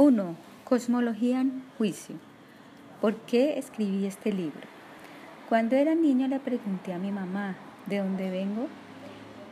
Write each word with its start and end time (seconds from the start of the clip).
1. 0.00 0.34
Cosmología 0.64 1.42
en 1.42 1.62
juicio. 1.76 2.16
¿Por 3.02 3.16
qué 3.16 3.58
escribí 3.58 4.06
este 4.06 4.32
libro? 4.32 4.66
Cuando 5.46 5.76
era 5.76 5.94
niño 5.94 6.26
le 6.26 6.40
pregunté 6.40 6.94
a 6.94 6.98
mi 6.98 7.12
mamá, 7.12 7.56
¿de 7.84 7.98
dónde 7.98 8.30
vengo? 8.30 8.66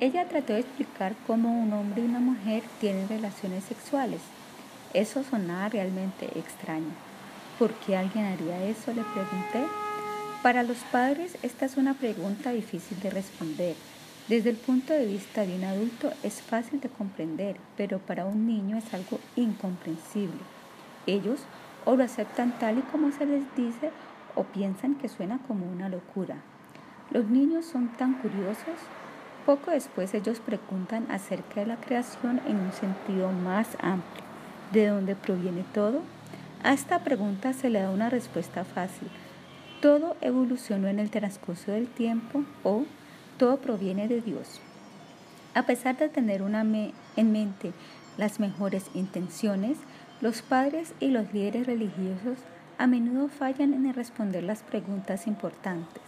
Ella 0.01 0.27
trató 0.27 0.55
de 0.55 0.61
explicar 0.61 1.15
cómo 1.27 1.63
un 1.63 1.75
hombre 1.75 2.01
y 2.01 2.07
una 2.07 2.21
mujer 2.21 2.63
tienen 2.81 3.11
relaciones 3.11 3.63
sexuales. 3.65 4.23
Eso 4.95 5.23
sonaba 5.23 5.69
realmente 5.69 6.31
extraño. 6.39 6.95
¿Por 7.59 7.75
qué 7.75 7.99
alguien 7.99 8.25
haría 8.25 8.65
eso? 8.65 8.95
Le 8.95 9.03
pregunté. 9.03 9.71
Para 10.43 10.63
los 10.63 10.79
padres 10.91 11.37
esta 11.43 11.67
es 11.67 11.77
una 11.77 11.93
pregunta 11.93 12.53
difícil 12.53 12.99
de 13.01 13.11
responder 13.11 13.77
desde 14.29 14.51
el 14.51 14.57
punto 14.57 14.93
de 14.93 15.07
vista 15.07 15.47
de 15.47 15.57
un 15.57 15.65
adulto 15.65 16.13
es 16.23 16.43
fácil 16.43 16.81
de 16.81 16.91
comprender, 16.91 17.57
pero 17.79 17.99
para 17.99 18.27
un 18.27 18.47
niño 18.47 18.77
es 18.77 18.93
algo 18.93 19.19
incomprensible. 19.37 20.41
Ellos 21.07 21.41
o 21.87 21.97
lo 21.97 22.05
aceptan 22.05 22.59
tal 22.59 22.79
y 22.79 22.83
como 22.83 23.11
se 23.11 23.25
les 23.25 23.43
dice 23.57 23.91
o 24.35 24.45
piensan 24.45 24.97
que 24.97 25.09
suena 25.09 25.39
como 25.49 25.65
una 25.67 25.89
locura. 25.89 26.37
Los 27.11 27.25
niños 27.31 27.65
son 27.65 27.89
tan 27.89 28.15
curiosos. 28.15 28.77
Poco 29.47 29.71
después 29.71 30.13
ellos 30.13 30.41
preguntan 30.41 31.11
acerca 31.11 31.61
de 31.61 31.67
la 31.67 31.77
creación 31.77 32.43
en 32.47 32.57
un 32.59 32.73
sentido 32.73 33.33
más 33.33 33.69
amplio. 33.81 34.25
¿De 34.73 34.89
dónde 34.89 35.15
proviene 35.15 35.65
todo? 35.73 36.03
A 36.63 36.75
esta 36.75 36.99
pregunta 36.99 37.55
se 37.55 37.71
le 37.71 37.81
da 37.81 37.89
una 37.89 38.11
respuesta 38.11 38.65
fácil. 38.65 39.09
Todo 39.81 40.19
evolucionó 40.21 40.89
en 40.89 40.99
el 40.99 41.11
transcurso 41.11 41.73
del 41.73 41.87
tiempo 41.87 42.45
o 42.63 42.85
todo 43.39 43.59
proviene 43.59 44.09
de 44.09 44.21
Dios. 44.21 44.61
A 45.55 45.63
pesar 45.63 45.97
de 45.97 46.09
tener 46.09 46.43
en 46.43 47.33
mente 47.33 47.73
las 48.17 48.41
mejores 48.41 48.91
intenciones, 48.95 49.79
los 50.21 50.43
padres 50.43 50.93
y 51.01 51.09
los 51.09 51.33
líderes 51.33 51.67
religiosos 51.67 52.39
a 52.77 52.87
menudo 52.87 53.29
fallan 53.29 53.73
en 53.73 53.93
responder 53.95 54.45
las 54.45 54.63
preguntas 54.63 55.27
importantes. 55.27 56.03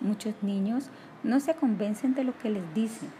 Muchos 0.00 0.34
niños 0.42 0.90
no 1.22 1.40
se 1.40 1.54
convencen 1.54 2.14
de 2.14 2.24
lo 2.24 2.36
que 2.38 2.50
les 2.50 2.74
dicen. 2.74 3.10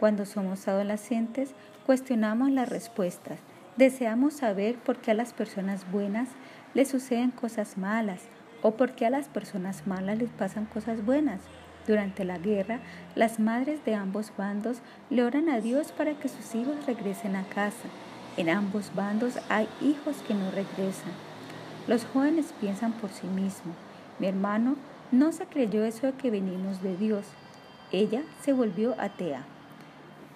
Cuando 0.00 0.26
somos 0.26 0.66
adolescentes, 0.68 1.54
cuestionamos 1.86 2.50
las 2.50 2.68
respuestas. 2.68 3.38
Deseamos 3.76 4.34
saber 4.34 4.76
por 4.76 4.98
qué 4.98 5.10
a 5.10 5.14
las 5.14 5.32
personas 5.32 5.90
buenas 5.90 6.28
les 6.74 6.88
suceden 6.88 7.30
cosas 7.30 7.76
malas 7.76 8.22
o 8.62 8.72
por 8.72 8.92
qué 8.92 9.06
a 9.06 9.10
las 9.10 9.28
personas 9.28 9.86
malas 9.86 10.18
les 10.18 10.30
pasan 10.30 10.64
cosas 10.66 11.04
buenas. 11.04 11.40
Durante 11.86 12.24
la 12.24 12.38
guerra, 12.38 12.80
las 13.14 13.38
madres 13.38 13.84
de 13.84 13.94
ambos 13.94 14.32
bandos 14.36 14.78
le 15.10 15.22
oran 15.22 15.48
a 15.48 15.60
Dios 15.60 15.92
para 15.92 16.14
que 16.14 16.28
sus 16.28 16.54
hijos 16.54 16.86
regresen 16.86 17.36
a 17.36 17.44
casa. 17.44 17.88
En 18.36 18.48
ambos 18.48 18.94
bandos 18.94 19.38
hay 19.48 19.68
hijos 19.82 20.16
que 20.26 20.34
no 20.34 20.50
regresan. 20.50 21.12
Los 21.86 22.04
jóvenes 22.06 22.54
piensan 22.60 22.92
por 22.92 23.10
sí 23.10 23.26
mismos. 23.26 23.76
Mi 24.18 24.26
hermano 24.26 24.76
no 25.12 25.32
se 25.32 25.46
creyó 25.46 25.84
eso 25.84 26.06
de 26.06 26.12
que 26.14 26.30
venimos 26.30 26.82
de 26.82 26.96
Dios. 26.96 27.26
Ella 27.92 28.22
se 28.42 28.52
volvió 28.52 28.94
atea. 28.98 29.44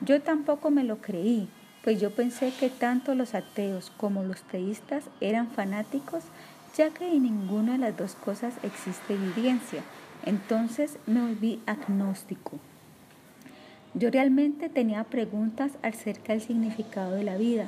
Yo 0.01 0.21
tampoco 0.21 0.71
me 0.71 0.85
lo 0.85 0.99
creí, 0.99 1.49
pues 1.83 2.01
yo 2.01 2.11
pensé 2.11 2.53
que 2.53 2.69
tanto 2.69 3.15
los 3.15 3.35
ateos 3.35 3.91
como 3.97 4.23
los 4.23 4.43
teístas 4.43 5.05
eran 5.21 5.49
fanáticos, 5.49 6.25
ya 6.77 6.91
que 6.91 7.11
en 7.11 7.23
ninguna 7.23 7.73
de 7.73 7.79
las 7.79 7.97
dos 7.97 8.15
cosas 8.15 8.55
existe 8.63 9.15
evidencia. 9.15 9.83
Entonces 10.29 10.99
me 11.07 11.23
volví 11.23 11.63
agnóstico. 11.65 12.59
Yo 13.95 14.11
realmente 14.11 14.69
tenía 14.69 15.05
preguntas 15.05 15.73
acerca 15.83 16.35
del 16.35 16.43
significado 16.43 17.13
de 17.13 17.25
la 17.25 17.39
vida. 17.39 17.65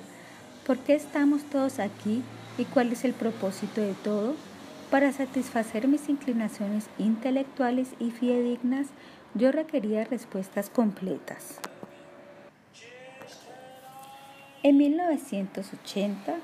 ¿Por 0.66 0.76
qué 0.76 0.94
estamos 0.94 1.42
todos 1.44 1.78
aquí 1.78 2.22
y 2.58 2.64
cuál 2.66 2.92
es 2.92 3.06
el 3.06 3.14
propósito 3.14 3.80
de 3.80 3.94
todo? 3.94 4.34
Para 4.90 5.10
satisfacer 5.10 5.88
mis 5.88 6.10
inclinaciones 6.10 6.90
intelectuales 6.98 7.94
y 7.98 8.10
fidedignas, 8.10 8.88
yo 9.34 9.52
requería 9.52 10.04
respuestas 10.04 10.68
completas. 10.68 11.60
En 14.62 14.76
1980, 14.76 16.34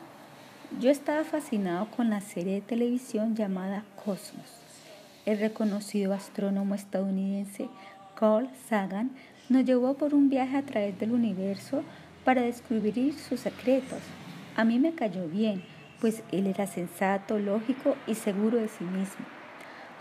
yo 0.80 0.90
estaba 0.90 1.24
fascinado 1.24 1.90
con 1.90 2.08
la 2.08 2.22
serie 2.22 2.54
de 2.54 2.60
televisión 2.62 3.36
llamada 3.36 3.84
Cosmos. 4.02 4.65
El 5.26 5.40
reconocido 5.40 6.12
astrónomo 6.12 6.76
estadounidense 6.76 7.68
Carl 8.14 8.48
Sagan 8.68 9.10
nos 9.48 9.64
llevó 9.64 9.94
por 9.94 10.14
un 10.14 10.28
viaje 10.28 10.56
a 10.56 10.62
través 10.62 10.96
del 11.00 11.10
universo 11.10 11.82
para 12.24 12.42
descubrir 12.42 13.18
sus 13.18 13.40
secretos. 13.40 13.98
A 14.54 14.64
mí 14.64 14.78
me 14.78 14.94
cayó 14.94 15.26
bien, 15.26 15.64
pues 16.00 16.22
él 16.30 16.46
era 16.46 16.68
sensato, 16.68 17.40
lógico 17.40 17.96
y 18.06 18.14
seguro 18.14 18.58
de 18.58 18.68
sí 18.68 18.84
mismo. 18.84 19.26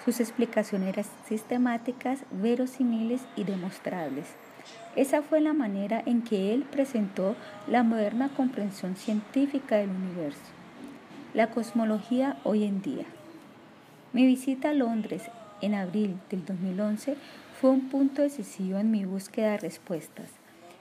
Sus 0.06 0.20
explicaciones 0.20 0.90
eran 0.90 1.06
sistemáticas, 1.28 2.20
verosímiles 2.30 3.22
y 3.36 3.46
demostrables. 3.46 4.28
Esa 4.96 5.24
fue 5.24 5.42
la 5.42 5.54
manera 5.54 6.04
en 6.06 6.22
que 6.22 6.54
él 6.54 6.66
presentó 6.72 7.36
la 7.68 7.82
moderna 7.82 8.30
comprensión 8.30 8.96
científica 8.96 9.78
del 9.78 9.90
universo. 9.90 10.52
La 11.34 11.50
cosmología 11.50 12.38
hoy 12.44 12.64
en 12.64 12.84
día. 12.84 13.06
Mi 14.16 14.26
visita 14.26 14.70
a 14.70 14.74
Londres 14.74 15.24
en 15.62 15.74
abril 15.74 16.16
del 16.30 16.46
2011 16.46 17.18
fue 17.60 17.72
un 17.72 17.90
punto 17.90 18.22
decisivo 18.22 18.80
en 18.80 18.90
mi 18.90 19.04
búsqueda 19.04 19.52
de 19.52 19.58
respuestas. 19.58 20.30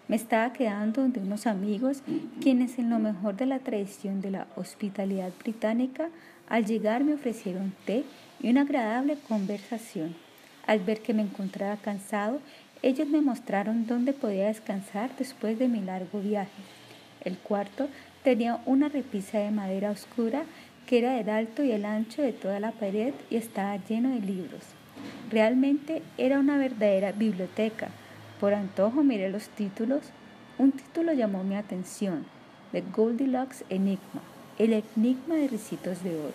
Me 0.07 0.15
estaba 0.15 0.53
quedando 0.53 1.03
donde 1.03 1.19
unos 1.19 1.49
amigos 1.49 2.05
quienes 2.41 2.79
en 2.79 2.91
lo 2.91 3.01
mejor 3.01 3.35
de 3.35 3.47
la 3.47 3.59
tradición 3.59 4.21
de 4.21 4.31
la 4.31 4.47
hospitalidad 4.55 5.33
británica 5.43 6.11
al 6.49 6.65
llegar 6.65 7.03
me 7.03 7.15
ofrecieron 7.15 7.75
té 7.87 8.05
y 8.41 8.51
una 8.51 8.61
agradable 8.61 9.19
conversación. 9.27 10.15
Al 10.65 10.79
ver 10.79 11.01
que 11.01 11.13
me 11.13 11.23
encontraba 11.23 11.77
cansado, 11.79 12.39
ellos 12.83 13.09
me 13.09 13.21
mostraron 13.21 13.89
dónde 13.89 14.13
podía 14.13 14.47
descansar 14.47 15.11
después 15.19 15.59
de 15.59 15.67
mi 15.67 15.81
largo 15.81 16.21
viaje. 16.21 16.63
El 17.25 17.37
cuarto 17.39 17.89
tenía 18.23 18.61
una 18.65 18.89
repisa 18.89 19.39
de 19.39 19.51
madera 19.51 19.91
oscura 19.91 20.45
que 20.87 20.99
era 20.99 21.19
el 21.19 21.29
alto 21.29 21.63
y 21.65 21.73
el 21.73 21.85
ancho 21.85 22.23
de 22.23 22.33
toda 22.33 22.61
la 22.61 22.73
pared 22.73 23.15
y 23.31 23.37
estaba 23.37 23.77
lleno 23.77 24.11
de 24.11 24.21
libros. 24.21 24.63
Realmente 25.31 26.03
era 26.19 26.39
una 26.39 26.59
verdadera 26.59 27.13
biblioteca. 27.13 27.89
Por 28.41 28.55
antojo 28.55 29.03
miré 29.03 29.31
los 29.31 29.49
títulos. 29.49 30.03
Un 30.59 30.73
título 30.73 31.13
llamó 31.13 31.43
mi 31.45 31.57
atención, 31.57 32.27
The 32.73 32.83
Goldilocks 32.95 33.65
Enigma, 33.71 34.23
el 34.59 34.73
enigma 34.73 35.35
de 35.37 35.49
ricitos 35.49 36.03
de 36.05 36.17
oro. 36.17 36.35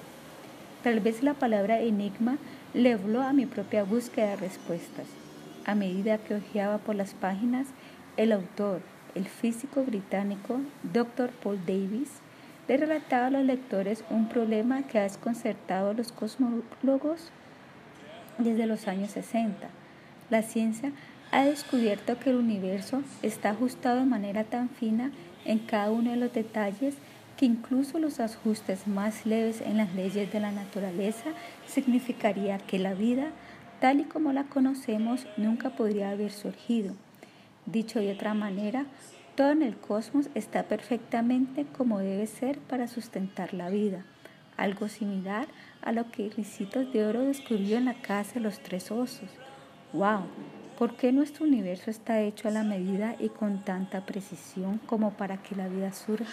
Tal 0.83 0.99
vez 0.99 1.23
la 1.23 1.33
palabra 1.33 1.79
enigma 1.81 2.37
le 2.73 2.93
habló 2.93 3.21
a 3.21 3.33
mi 3.33 3.45
propia 3.45 3.83
búsqueda 3.83 4.31
de 4.31 4.35
respuestas. 4.37 5.07
A 5.65 5.75
medida 5.75 6.17
que 6.17 6.35
hojeaba 6.35 6.77
por 6.77 6.95
las 6.95 7.13
páginas, 7.13 7.67
el 8.17 8.31
autor, 8.31 8.81
el 9.15 9.25
físico 9.25 9.83
británico 9.83 10.59
Dr. 10.83 11.29
Paul 11.43 11.59
Davis, 11.65 12.09
le 12.69 12.77
relataba 12.77 13.25
a 13.25 13.31
los 13.31 13.43
lectores 13.43 14.05
un 14.11 14.29
problema 14.29 14.83
que 14.83 14.99
ha 14.99 15.03
desconcertado 15.03 15.89
a 15.89 15.93
los 15.95 16.11
cosmólogos 16.11 17.31
desde 18.37 18.67
los 18.67 18.87
años 18.87 19.09
60. 19.09 19.67
La 20.29 20.43
ciencia 20.43 20.91
ha 21.31 21.45
descubierto 21.45 22.19
que 22.19 22.29
el 22.29 22.35
universo 22.35 23.01
está 23.23 23.49
ajustado 23.49 23.97
de 23.97 24.05
manera 24.05 24.43
tan 24.43 24.69
fina 24.69 25.11
en 25.45 25.57
cada 25.57 25.89
uno 25.89 26.11
de 26.11 26.17
los 26.17 26.31
detalles 26.31 26.93
que 27.37 27.47
incluso 27.47 27.97
los 27.97 28.19
ajustes 28.19 28.85
más 28.85 29.25
leves 29.25 29.61
en 29.61 29.77
las 29.77 29.95
leyes 29.95 30.31
de 30.31 30.39
la 30.39 30.51
naturaleza 30.51 31.31
significaría 31.65 32.59
que 32.59 32.77
la 32.77 32.93
vida, 32.93 33.31
tal 33.79 34.01
y 34.01 34.03
como 34.03 34.31
la 34.31 34.43
conocemos, 34.43 35.25
nunca 35.37 35.71
podría 35.71 36.11
haber 36.11 36.31
surgido. 36.31 36.93
Dicho 37.65 37.99
de 37.99 38.11
otra 38.11 38.35
manera, 38.35 38.85
todo 39.39 39.51
en 39.51 39.61
el 39.61 39.77
cosmos 39.77 40.27
está 40.35 40.63
perfectamente 40.63 41.65
como 41.65 41.99
debe 41.99 42.27
ser 42.27 42.59
para 42.59 42.89
sustentar 42.89 43.53
la 43.53 43.69
vida, 43.69 44.03
algo 44.57 44.89
similar 44.89 45.47
a 45.81 45.93
lo 45.93 46.11
que 46.11 46.29
Ricitos 46.29 46.91
de 46.91 47.05
Oro 47.05 47.21
descubrió 47.21 47.77
en 47.77 47.85
la 47.85 47.93
casa 47.93 48.33
de 48.33 48.39
los 48.41 48.59
tres 48.59 48.91
osos. 48.91 49.29
¡Wow! 49.93 50.23
¿Por 50.77 50.97
qué 50.97 51.13
nuestro 51.13 51.45
universo 51.45 51.89
está 51.89 52.19
hecho 52.19 52.49
a 52.49 52.51
la 52.51 52.63
medida 52.63 53.15
y 53.17 53.29
con 53.29 53.63
tanta 53.63 54.05
precisión 54.05 54.77
como 54.79 55.11
para 55.11 55.37
que 55.37 55.55
la 55.55 55.69
vida 55.69 55.93
surja? 55.93 56.27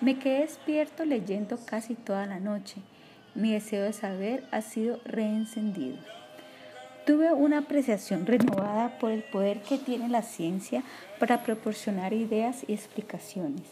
Me 0.00 0.18
quedé 0.18 0.40
despierto 0.40 1.04
leyendo 1.04 1.56
casi 1.64 1.94
toda 1.94 2.26
la 2.26 2.40
noche. 2.40 2.82
Mi 3.36 3.52
deseo 3.52 3.84
de 3.84 3.92
saber 3.92 4.42
ha 4.50 4.60
sido 4.60 4.98
reencendido. 5.04 5.98
Tuve 7.06 7.34
una 7.34 7.58
apreciación 7.58 8.24
renovada 8.24 8.98
por 8.98 9.10
el 9.10 9.22
poder 9.24 9.60
que 9.60 9.76
tiene 9.76 10.08
la 10.08 10.22
ciencia 10.22 10.82
para 11.20 11.42
proporcionar 11.42 12.14
ideas 12.14 12.64
y 12.66 12.72
explicaciones. 12.72 13.64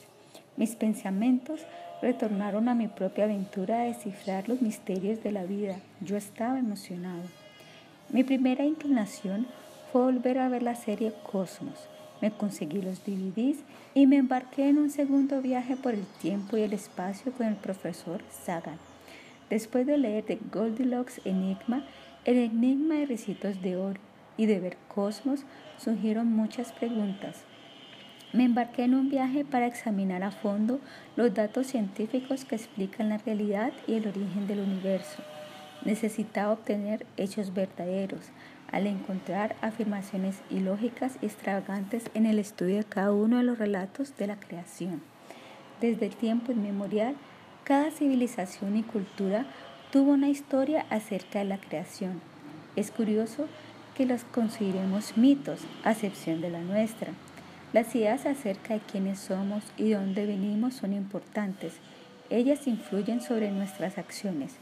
Mis 0.58 0.76
pensamientos 0.76 1.62
retornaron 2.02 2.69
a 2.69 2.75
mi 2.75 2.88
propia 2.88 3.25
aventura 3.25 3.79
de 3.79 3.88
descifrar 3.88 4.50
los 4.50 4.61
misterios 4.61 5.23
de 5.23 5.32
la 5.32 5.44
vida. 5.44 5.76
Yo 6.02 6.19
estaba 6.19 6.58
emocionado. 6.58 7.23
Mi 8.11 8.23
primera 8.23 8.67
inclinación 8.67 9.46
fue 9.90 10.02
volver 10.02 10.38
a 10.38 10.50
ver 10.50 10.62
la 10.62 10.75
serie 10.75 11.14
Cosmos. 11.23 11.88
Me 12.20 12.32
conseguí 12.32 12.82
los 12.82 13.02
DVDs 13.06 13.61
y 13.94 14.06
me 14.06 14.17
embarqué 14.17 14.69
en 14.69 14.76
un 14.76 14.90
segundo 14.90 15.40
viaje 15.40 15.76
por 15.76 15.94
el 15.94 16.05
tiempo 16.20 16.58
y 16.58 16.62
el 16.62 16.75
espacio 16.75 17.32
con 17.32 17.46
el 17.46 17.56
profesor 17.56 18.20
Sagan. 18.44 18.78
Después 19.49 19.87
de 19.87 19.96
leer 19.96 20.25
The 20.25 20.38
Goldilocks 20.52 21.20
Enigma, 21.25 21.85
el 22.25 22.39
enigma 22.39 22.95
de 22.97 23.07
Ricitos 23.07 23.63
de 23.63 23.77
Oro 23.77 24.01
y 24.37 24.47
de 24.47 24.61
ver 24.61 24.77
Cosmos, 24.89 25.45
surgieron 25.77 26.29
muchas 26.29 26.73
preguntas. 26.73 27.45
Me 28.33 28.45
embarqué 28.45 28.85
en 28.85 28.95
un 28.95 29.11
viaje 29.11 29.45
para 29.45 29.67
examinar 29.67 30.23
a 30.23 30.31
fondo 30.31 30.81
los 31.17 31.35
datos 31.35 31.67
científicos 31.67 32.45
que 32.45 32.55
explican 32.55 33.09
la 33.09 33.19
realidad 33.19 33.73
y 33.87 33.95
el 33.95 34.09
origen 34.09 34.47
del 34.47 34.61
universo. 34.61 35.23
Necesitaba 35.85 36.53
obtener 36.53 37.05
hechos 37.17 37.53
verdaderos 37.53 38.31
al 38.71 38.87
encontrar 38.87 39.57
afirmaciones 39.61 40.41
ilógicas 40.49 41.19
y 41.21 41.27
extravagantes 41.27 42.05
en 42.15 42.25
el 42.25 42.39
estudio 42.39 42.77
de 42.77 42.85
cada 42.85 43.13
uno 43.13 43.37
de 43.37 43.43
los 43.43 43.59
relatos 43.59 44.17
de 44.17 44.29
la 44.29 44.41
creación. 44.41 45.03
Desde 45.81 46.09
tiempo 46.09 46.53
inmemorial, 46.53 47.17
cada 47.65 47.91
civilización 47.91 48.77
y 48.77 48.83
cultura 48.83 49.45
tuvo 49.93 50.12
una 50.12 50.31
historia 50.31 50.87
acerca 50.89 51.41
de 51.41 51.44
la 51.44 51.59
creación. 51.59 52.23
Es 52.77 52.91
curioso 52.91 53.47
que 53.94 54.06
los 54.06 54.25
consideremos 54.25 55.19
mitos, 55.19 55.61
a 55.85 55.93
excepción 55.93 56.41
de 56.41 56.49
la 56.49 56.61
nuestra. 56.61 57.12
Las 57.75 57.94
ideas 57.94 58.25
acerca 58.25 58.73
de 58.73 58.81
quiénes 58.81 59.19
somos 59.19 59.62
y 59.77 59.91
de 59.91 59.97
dónde 59.97 60.25
venimos 60.25 60.73
son 60.73 60.94
importantes. 60.94 61.75
Ellas 62.31 62.67
influyen 62.67 63.21
sobre 63.21 63.50
nuestras 63.50 63.99
acciones. 63.99 64.55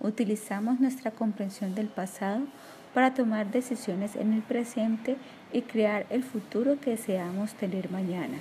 Utilizamos 0.00 0.80
nuestra 0.80 1.10
comprensión 1.10 1.74
del 1.74 1.88
pasado 1.88 2.40
para 2.94 3.12
tomar 3.12 3.50
decisiones 3.50 4.16
en 4.16 4.32
el 4.32 4.40
presente 4.40 5.18
y 5.52 5.60
crear 5.60 6.06
el 6.08 6.24
futuro 6.24 6.80
que 6.80 6.92
deseamos 6.92 7.52
tener 7.52 7.90
mañana. 7.90 8.38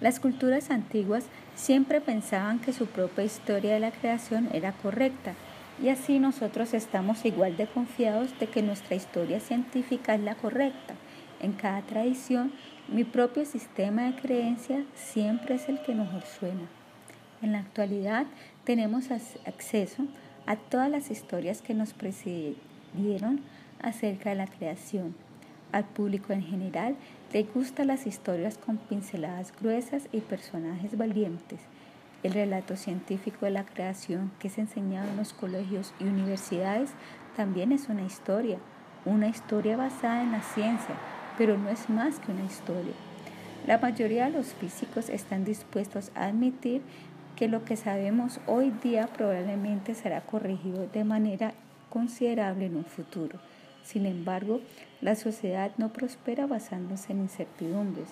Las 0.00 0.20
culturas 0.20 0.70
antiguas 0.70 1.24
siempre 1.58 2.00
pensaban 2.00 2.60
que 2.60 2.72
su 2.72 2.86
propia 2.86 3.24
historia 3.24 3.74
de 3.74 3.80
la 3.80 3.90
creación 3.90 4.48
era 4.52 4.72
correcta 4.72 5.34
y 5.82 5.88
así 5.88 6.20
nosotros 6.20 6.72
estamos 6.72 7.24
igual 7.24 7.56
de 7.56 7.66
confiados 7.66 8.30
de 8.38 8.46
que 8.46 8.62
nuestra 8.62 8.94
historia 8.94 9.40
científica 9.40 10.14
es 10.14 10.20
la 10.20 10.36
correcta. 10.36 10.94
En 11.40 11.52
cada 11.52 11.82
tradición, 11.82 12.52
mi 12.88 13.04
propio 13.04 13.44
sistema 13.44 14.04
de 14.04 14.20
creencia 14.20 14.84
siempre 14.94 15.56
es 15.56 15.68
el 15.68 15.82
que 15.82 15.94
mejor 15.94 16.22
suena. 16.22 16.68
En 17.42 17.52
la 17.52 17.58
actualidad 17.58 18.26
tenemos 18.64 19.10
acceso 19.10 20.04
a 20.46 20.56
todas 20.56 20.90
las 20.90 21.10
historias 21.10 21.60
que 21.60 21.74
nos 21.74 21.92
precedieron 21.92 23.40
acerca 23.80 24.30
de 24.30 24.36
la 24.36 24.46
creación. 24.46 25.14
Al 25.70 25.84
público 25.84 26.32
en 26.32 26.42
general 26.42 26.96
le 27.32 27.42
gustan 27.42 27.88
las 27.88 28.06
historias 28.06 28.56
con 28.56 28.78
pinceladas 28.78 29.52
gruesas 29.60 30.08
y 30.12 30.20
personajes 30.20 30.96
valientes. 30.96 31.60
El 32.22 32.32
relato 32.32 32.74
científico 32.74 33.44
de 33.44 33.50
la 33.50 33.66
creación 33.66 34.32
que 34.38 34.48
es 34.48 34.56
enseñado 34.56 35.10
en 35.10 35.18
los 35.18 35.34
colegios 35.34 35.92
y 36.00 36.04
universidades 36.04 36.90
también 37.36 37.70
es 37.70 37.90
una 37.90 38.02
historia, 38.02 38.58
una 39.04 39.28
historia 39.28 39.76
basada 39.76 40.22
en 40.22 40.32
la 40.32 40.42
ciencia, 40.42 40.94
pero 41.36 41.58
no 41.58 41.68
es 41.68 41.90
más 41.90 42.18
que 42.18 42.32
una 42.32 42.44
historia. 42.44 42.94
La 43.66 43.76
mayoría 43.76 44.24
de 44.24 44.32
los 44.32 44.54
físicos 44.54 45.10
están 45.10 45.44
dispuestos 45.44 46.10
a 46.14 46.24
admitir 46.24 46.80
que 47.36 47.46
lo 47.46 47.62
que 47.64 47.76
sabemos 47.76 48.40
hoy 48.46 48.72
día 48.82 49.06
probablemente 49.06 49.94
será 49.94 50.22
corregido 50.22 50.86
de 50.86 51.04
manera 51.04 51.52
considerable 51.90 52.66
en 52.66 52.76
un 52.76 52.84
futuro. 52.84 53.38
Sin 53.88 54.04
embargo, 54.04 54.60
la 55.00 55.14
sociedad 55.14 55.70
no 55.78 55.94
prospera 55.94 56.46
basándose 56.46 57.10
en 57.10 57.20
incertidumbres. 57.20 58.08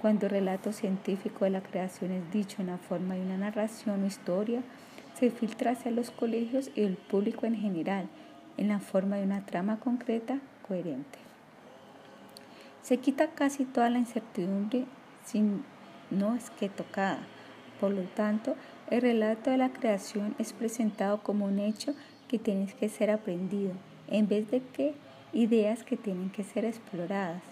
Cuando 0.00 0.24
el 0.24 0.30
relato 0.32 0.72
científico 0.72 1.44
de 1.44 1.50
la 1.50 1.60
creación 1.60 2.10
es 2.10 2.32
dicho 2.32 2.62
en 2.62 2.68
la 2.68 2.78
forma 2.78 3.16
de 3.16 3.20
una 3.20 3.36
narración 3.36 4.02
o 4.02 4.06
historia, 4.06 4.62
se 5.12 5.30
filtra 5.30 5.72
hacia 5.72 5.90
los 5.90 6.10
colegios 6.10 6.70
y 6.74 6.84
el 6.84 6.96
público 6.96 7.44
en 7.44 7.54
general 7.54 8.08
en 8.56 8.68
la 8.68 8.78
forma 8.80 9.16
de 9.16 9.24
una 9.24 9.44
trama 9.44 9.78
concreta 9.78 10.40
coherente. 10.66 11.18
Se 12.80 12.96
quita 12.96 13.32
casi 13.32 13.66
toda 13.66 13.90
la 13.90 13.98
incertidumbre 13.98 14.86
sin 15.26 15.64
no 16.10 16.34
es 16.34 16.48
que 16.48 16.70
tocada. 16.70 17.18
Por 17.78 17.90
lo 17.90 18.04
tanto, 18.04 18.56
el 18.88 19.02
relato 19.02 19.50
de 19.50 19.58
la 19.58 19.68
creación 19.68 20.34
es 20.38 20.54
presentado 20.54 21.22
como 21.22 21.44
un 21.44 21.58
hecho 21.58 21.94
que 22.26 22.38
tiene 22.38 22.68
que 22.68 22.88
ser 22.88 23.10
aprendido, 23.10 23.72
en 24.08 24.26
vez 24.26 24.50
de 24.50 24.62
que 24.62 24.94
ideas 25.32 25.82
que 25.84 25.96
tienen 25.96 26.30
que 26.30 26.44
ser 26.44 26.64
exploradas. 26.64 27.42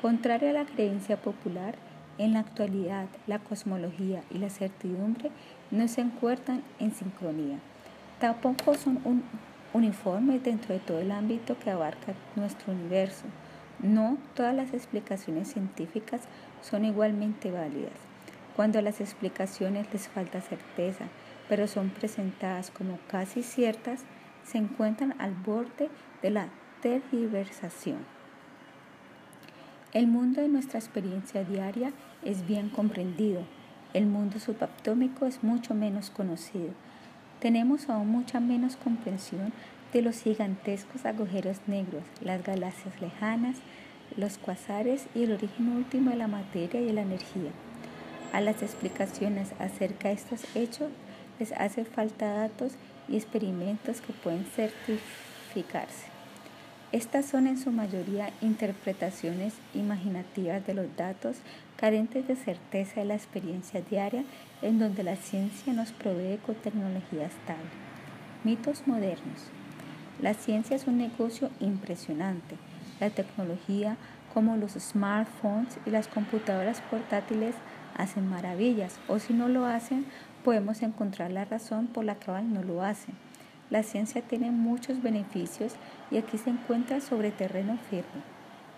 Contrario 0.00 0.50
a 0.50 0.52
la 0.52 0.64
creencia 0.64 1.16
popular, 1.16 1.74
en 2.18 2.32
la 2.32 2.40
actualidad 2.40 3.06
la 3.26 3.38
cosmología 3.38 4.22
y 4.30 4.38
la 4.38 4.50
certidumbre 4.50 5.30
no 5.70 5.86
se 5.88 6.00
encuentran 6.00 6.62
en 6.78 6.92
sincronía. 6.92 7.58
Tampoco 8.18 8.74
son 8.74 9.00
un 9.04 9.22
uniformes 9.72 10.42
dentro 10.42 10.74
de 10.74 10.80
todo 10.80 11.00
el 11.00 11.12
ámbito 11.12 11.58
que 11.58 11.70
abarca 11.70 12.14
nuestro 12.36 12.72
universo. 12.72 13.24
No 13.80 14.18
todas 14.34 14.54
las 14.54 14.72
explicaciones 14.72 15.48
científicas 15.48 16.22
son 16.62 16.84
igualmente 16.84 17.50
válidas. 17.50 17.92
Cuando 18.56 18.78
a 18.78 18.82
las 18.82 19.00
explicaciones 19.00 19.86
les 19.92 20.08
falta 20.08 20.40
certeza, 20.40 21.04
pero 21.48 21.66
son 21.68 21.90
presentadas 21.90 22.70
como 22.70 22.98
casi 23.08 23.42
ciertas, 23.42 24.00
se 24.44 24.58
encuentran 24.58 25.14
al 25.18 25.34
borde 25.34 25.90
de 26.22 26.30
la 26.30 26.48
tergiversación. 26.80 27.98
El 29.92 30.06
mundo 30.06 30.40
de 30.40 30.48
nuestra 30.48 30.78
experiencia 30.78 31.44
diaria 31.44 31.92
es 32.24 32.46
bien 32.46 32.68
comprendido. 32.68 33.42
El 33.94 34.06
mundo 34.06 34.38
subatómico 34.38 35.26
es 35.26 35.42
mucho 35.42 35.74
menos 35.74 36.10
conocido. 36.10 36.70
Tenemos 37.40 37.88
aún 37.88 38.08
mucha 38.08 38.38
menos 38.38 38.76
comprensión 38.76 39.52
de 39.92 40.02
los 40.02 40.20
gigantescos 40.20 41.06
agujeros 41.06 41.56
negros, 41.66 42.02
las 42.20 42.44
galaxias 42.44 43.00
lejanas, 43.00 43.56
los 44.16 44.38
cuasares 44.38 45.06
y 45.14 45.24
el 45.24 45.32
origen 45.32 45.70
último 45.70 46.10
de 46.10 46.16
la 46.16 46.28
materia 46.28 46.80
y 46.80 46.92
la 46.92 47.02
energía. 47.02 47.50
A 48.32 48.40
las 48.40 48.62
explicaciones 48.62 49.52
acerca 49.58 50.08
de 50.08 50.14
estos 50.14 50.44
hechos 50.54 50.90
les 51.38 51.52
hace 51.52 51.84
falta 51.84 52.26
datos 52.26 52.72
y 53.08 53.16
experimentos 53.16 54.00
que 54.02 54.12
pueden 54.12 54.44
certificarse. 54.44 56.17
Estas 56.90 57.26
son 57.26 57.46
en 57.46 57.58
su 57.58 57.70
mayoría 57.70 58.30
interpretaciones 58.40 59.52
imaginativas 59.74 60.66
de 60.66 60.72
los 60.72 60.86
datos 60.96 61.36
carentes 61.76 62.26
de 62.26 62.34
certeza 62.34 63.00
de 63.00 63.06
la 63.06 63.14
experiencia 63.14 63.82
diaria 63.82 64.24
en 64.62 64.78
donde 64.78 65.02
la 65.02 65.16
ciencia 65.16 65.74
nos 65.74 65.92
provee 65.92 66.38
con 66.46 66.54
tecnología 66.54 67.26
estable. 67.26 67.68
Mitos 68.42 68.86
modernos. 68.86 69.50
La 70.22 70.32
ciencia 70.32 70.76
es 70.76 70.86
un 70.86 70.96
negocio 70.96 71.50
impresionante. 71.60 72.56
La 73.00 73.10
tecnología, 73.10 73.98
como 74.32 74.56
los 74.56 74.72
smartphones 74.72 75.78
y 75.84 75.90
las 75.90 76.08
computadoras 76.08 76.80
portátiles, 76.90 77.54
hacen 77.98 78.26
maravillas, 78.26 78.98
o 79.08 79.18
si 79.18 79.34
no 79.34 79.48
lo 79.48 79.66
hacen, 79.66 80.06
podemos 80.42 80.80
encontrar 80.80 81.32
la 81.32 81.44
razón 81.44 81.86
por 81.88 82.06
la 82.06 82.14
cual 82.14 82.50
no 82.52 82.62
lo 82.62 82.82
hacen. 82.82 83.14
La 83.70 83.82
ciencia 83.82 84.22
tiene 84.22 84.50
muchos 84.50 85.02
beneficios 85.02 85.74
y 86.10 86.16
aquí 86.16 86.38
se 86.38 86.50
encuentra 86.50 87.00
sobre 87.00 87.30
terreno 87.30 87.78
firme. 87.90 88.22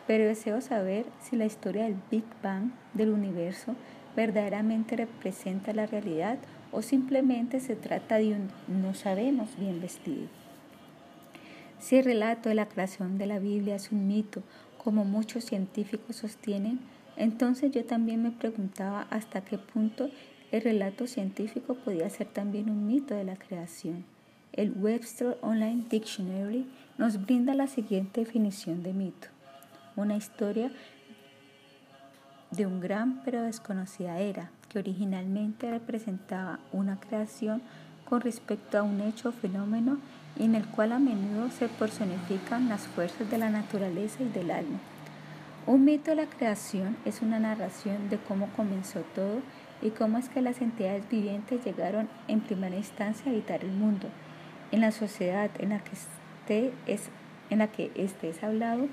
Pero 0.06 0.24
deseo 0.24 0.60
saber 0.60 1.06
si 1.20 1.36
la 1.36 1.46
historia 1.46 1.84
del 1.84 1.96
Big 2.10 2.24
Bang 2.42 2.72
del 2.94 3.10
universo 3.10 3.76
verdaderamente 4.16 4.96
representa 4.96 5.72
la 5.72 5.86
realidad 5.86 6.38
o 6.72 6.82
simplemente 6.82 7.60
se 7.60 7.76
trata 7.76 8.18
de 8.18 8.32
un 8.34 8.50
no 8.68 8.94
sabemos 8.94 9.56
bien 9.58 9.80
vestido. 9.80 10.26
Si 11.78 11.96
el 11.96 12.04
relato 12.04 12.48
de 12.48 12.54
la 12.54 12.68
creación 12.68 13.18
de 13.18 13.26
la 13.26 13.38
Biblia 13.38 13.76
es 13.76 13.90
un 13.90 14.06
mito, 14.06 14.42
como 14.82 15.04
muchos 15.04 15.44
científicos 15.44 16.16
sostienen, 16.16 16.80
entonces 17.16 17.70
yo 17.70 17.84
también 17.84 18.22
me 18.22 18.30
preguntaba 18.30 19.06
hasta 19.10 19.42
qué 19.42 19.58
punto 19.58 20.10
el 20.52 20.62
relato 20.62 21.06
científico 21.06 21.74
podía 21.74 22.08
ser 22.10 22.26
también 22.26 22.70
un 22.70 22.86
mito 22.86 23.14
de 23.14 23.24
la 23.24 23.36
creación. 23.36 24.04
El 24.52 24.72
Webster 24.72 25.38
Online 25.42 25.84
Dictionary 25.88 26.66
nos 26.98 27.24
brinda 27.24 27.54
la 27.54 27.68
siguiente 27.68 28.22
definición 28.22 28.82
de 28.82 28.92
mito. 28.92 29.28
Una 29.94 30.16
historia 30.16 30.72
de 32.50 32.66
un 32.66 32.80
gran 32.80 33.22
pero 33.24 33.42
desconocida 33.42 34.18
era, 34.18 34.50
que 34.68 34.80
originalmente 34.80 35.70
representaba 35.70 36.58
una 36.72 36.98
creación 36.98 37.62
con 38.08 38.22
respecto 38.22 38.76
a 38.76 38.82
un 38.82 39.00
hecho 39.00 39.28
o 39.28 39.32
fenómeno 39.32 39.98
en 40.36 40.56
el 40.56 40.66
cual 40.66 40.92
a 40.92 40.98
menudo 40.98 41.48
se 41.50 41.68
personifican 41.68 42.68
las 42.68 42.88
fuerzas 42.88 43.30
de 43.30 43.38
la 43.38 43.50
naturaleza 43.50 44.24
y 44.24 44.28
del 44.30 44.50
alma. 44.50 44.80
Un 45.68 45.84
mito 45.84 46.10
de 46.10 46.16
la 46.16 46.26
creación 46.26 46.96
es 47.04 47.22
una 47.22 47.38
narración 47.38 48.08
de 48.08 48.18
cómo 48.18 48.48
comenzó 48.56 49.02
todo 49.14 49.42
y 49.80 49.90
cómo 49.90 50.18
es 50.18 50.28
que 50.28 50.42
las 50.42 50.60
entidades 50.60 51.08
vivientes 51.08 51.64
llegaron 51.64 52.08
en 52.26 52.40
primera 52.40 52.76
instancia 52.76 53.26
a 53.26 53.30
habitar 53.30 53.62
el 53.62 53.70
mundo. 53.70 54.08
En 54.72 54.80
la 54.80 54.92
sociedad 54.92 55.50
en 55.58 55.70
la 55.70 55.80
que, 55.80 55.90
esté, 55.92 56.72
es, 56.86 57.08
en 57.50 57.58
la 57.58 57.68
que 57.68 57.90
hablado, 58.42 58.88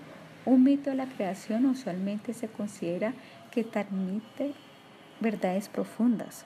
Un 0.46 0.64
mito 0.64 0.90
de 0.90 0.96
la 0.96 1.08
creación 1.08 1.66
usualmente 1.66 2.34
se 2.34 2.48
considera 2.48 3.14
que 3.52 3.66
transmite 3.66 4.54
verdades 5.20 5.68
profundas. 5.68 6.46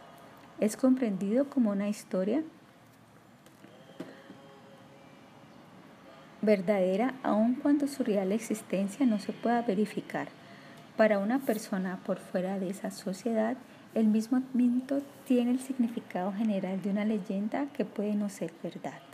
Es 0.60 0.76
comprendido 0.76 1.50
como 1.50 1.70
una 1.70 1.88
historia 1.88 2.44
verdadera 6.42 7.14
aun 7.22 7.56
cuando 7.56 7.88
su 7.88 8.04
real 8.04 8.32
existencia 8.32 9.06
no 9.06 9.20
se 9.20 9.34
pueda 9.34 9.62
verificar. 9.62 10.30
Para 10.98 11.20
una 11.20 11.40
persona 11.40 12.00
por 12.06 12.18
fuera 12.18 12.60
de 12.60 12.70
esa 12.70 12.92
sociedad, 12.92 13.56
el 13.94 14.08
mismo 14.08 14.42
mito 14.54 15.02
tiene 15.26 15.52
el 15.52 15.60
significado 15.60 16.34
general 16.34 16.82
de 16.82 16.90
una 16.90 17.06
leyenda 17.06 17.68
que 17.74 17.86
puede 17.86 18.16
no 18.16 18.30
ser 18.30 18.52
verdad. 18.64 19.11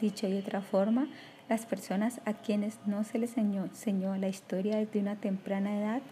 Dicho 0.00 0.28
de 0.28 0.38
otra 0.38 0.60
forma, 0.60 1.08
las 1.48 1.66
personas 1.66 2.20
a 2.24 2.34
quienes 2.34 2.78
no 2.86 3.04
se 3.04 3.18
les 3.18 3.36
enseñó, 3.36 4.16
la 4.16 4.28
historia 4.28 4.76
desde 4.76 5.00
una 5.00 5.16
temprana 5.16 5.78
edad 5.78 6.02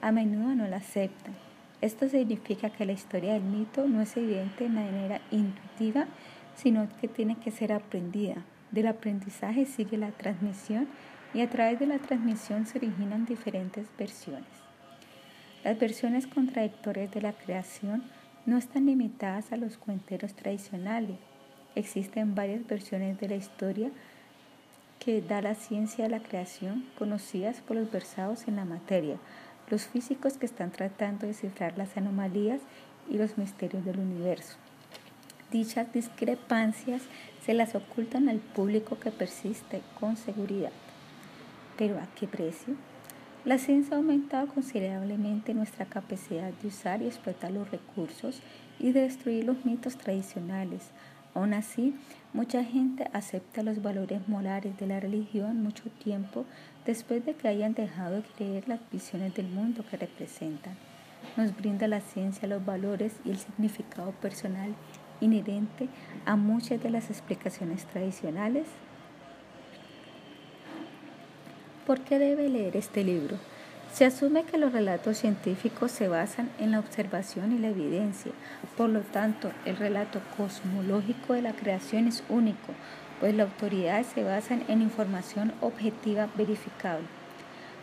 a 0.00 0.10
menudo 0.10 0.54
no 0.54 0.66
la 0.66 0.78
aceptan. 0.78 1.34
Esto 1.80 2.08
significa 2.08 2.70
que 2.70 2.86
la 2.86 2.92
historia 2.92 3.34
del 3.34 3.42
mito 3.42 3.86
no 3.86 4.00
es 4.00 4.16
evidente 4.16 4.64
de 4.64 4.70
manera 4.70 5.20
intuitiva, 5.30 6.06
sino 6.54 6.88
que 7.00 7.08
tiene 7.08 7.36
que 7.36 7.50
ser 7.50 7.72
aprendida. 7.72 8.36
Del 8.70 8.88
aprendizaje 8.88 9.66
sigue 9.66 9.96
la 9.96 10.10
transmisión 10.10 10.88
y 11.34 11.42
a 11.42 11.50
través 11.50 11.78
de 11.78 11.86
la 11.86 11.98
transmisión 11.98 12.66
se 12.66 12.78
originan 12.78 13.26
diferentes 13.26 13.86
versiones. 13.98 14.48
Las 15.62 15.78
versiones 15.78 16.26
contradictorias 16.26 17.12
de 17.12 17.20
la 17.20 17.32
creación 17.32 18.04
no 18.46 18.56
están 18.56 18.86
limitadas 18.86 19.52
a 19.52 19.56
los 19.56 19.76
cuenteros 19.76 20.34
tradicionales. 20.34 21.18
Existen 21.76 22.34
varias 22.34 22.66
versiones 22.66 23.20
de 23.20 23.28
la 23.28 23.36
historia 23.36 23.90
que 24.98 25.20
da 25.20 25.42
la 25.42 25.54
ciencia 25.54 26.04
de 26.04 26.10
la 26.10 26.22
creación, 26.22 26.86
conocidas 26.98 27.60
por 27.60 27.76
los 27.76 27.92
versados 27.92 28.48
en 28.48 28.56
la 28.56 28.64
materia, 28.64 29.18
los 29.68 29.84
físicos 29.84 30.38
que 30.38 30.46
están 30.46 30.72
tratando 30.72 31.20
de 31.20 31.28
descifrar 31.28 31.76
las 31.76 31.96
anomalías 31.96 32.62
y 33.10 33.18
los 33.18 33.36
misterios 33.36 33.84
del 33.84 33.98
universo. 33.98 34.56
Dichas 35.52 35.92
discrepancias 35.92 37.02
se 37.44 37.52
las 37.52 37.74
ocultan 37.74 38.30
al 38.30 38.38
público 38.38 38.98
que 38.98 39.10
persiste 39.10 39.82
con 40.00 40.16
seguridad. 40.16 40.72
Pero 41.76 41.98
¿a 41.98 42.08
qué 42.18 42.26
precio? 42.26 42.74
La 43.44 43.58
ciencia 43.58 43.94
ha 43.94 43.98
aumentado 43.98 44.48
considerablemente 44.48 45.54
nuestra 45.54 45.84
capacidad 45.84 46.52
de 46.52 46.68
usar 46.68 47.02
y 47.02 47.06
explotar 47.06 47.52
los 47.52 47.70
recursos 47.70 48.40
y 48.80 48.92
de 48.92 49.02
destruir 49.02 49.44
los 49.44 49.64
mitos 49.64 49.96
tradicionales, 49.96 50.90
Aún 51.36 51.52
así, 51.52 51.94
mucha 52.32 52.64
gente 52.64 53.10
acepta 53.12 53.62
los 53.62 53.82
valores 53.82 54.26
morales 54.26 54.74
de 54.78 54.86
la 54.86 55.00
religión 55.00 55.62
mucho 55.62 55.84
tiempo 56.02 56.46
después 56.86 57.26
de 57.26 57.34
que 57.34 57.46
hayan 57.46 57.74
dejado 57.74 58.16
de 58.16 58.22
creer 58.22 58.66
las 58.66 58.80
visiones 58.90 59.34
del 59.34 59.46
mundo 59.46 59.84
que 59.90 59.98
representan. 59.98 60.78
Nos 61.36 61.54
brinda 61.54 61.88
la 61.88 62.00
ciencia 62.00 62.48
los 62.48 62.64
valores 62.64 63.12
y 63.22 63.32
el 63.32 63.36
significado 63.36 64.12
personal 64.12 64.74
inherente 65.20 65.90
a 66.24 66.36
muchas 66.36 66.82
de 66.82 66.88
las 66.88 67.10
explicaciones 67.10 67.84
tradicionales. 67.84 68.66
¿Por 71.86 72.00
qué 72.00 72.18
debe 72.18 72.48
leer 72.48 72.78
este 72.78 73.04
libro? 73.04 73.36
Se 73.96 74.04
asume 74.04 74.44
que 74.44 74.58
los 74.58 74.74
relatos 74.74 75.16
científicos 75.16 75.90
se 75.90 76.06
basan 76.06 76.50
en 76.58 76.72
la 76.72 76.80
observación 76.80 77.52
y 77.52 77.58
la 77.58 77.68
evidencia, 77.68 78.32
por 78.76 78.90
lo 78.90 79.00
tanto 79.00 79.50
el 79.64 79.78
relato 79.78 80.20
cosmológico 80.36 81.32
de 81.32 81.40
la 81.40 81.54
creación 81.54 82.06
es 82.06 82.22
único, 82.28 82.74
pues 83.20 83.34
la 83.34 83.44
autoridad 83.44 84.04
se 84.04 84.22
basa 84.22 84.58
en 84.68 84.82
información 84.82 85.54
objetiva 85.62 86.28
verificable. 86.36 87.06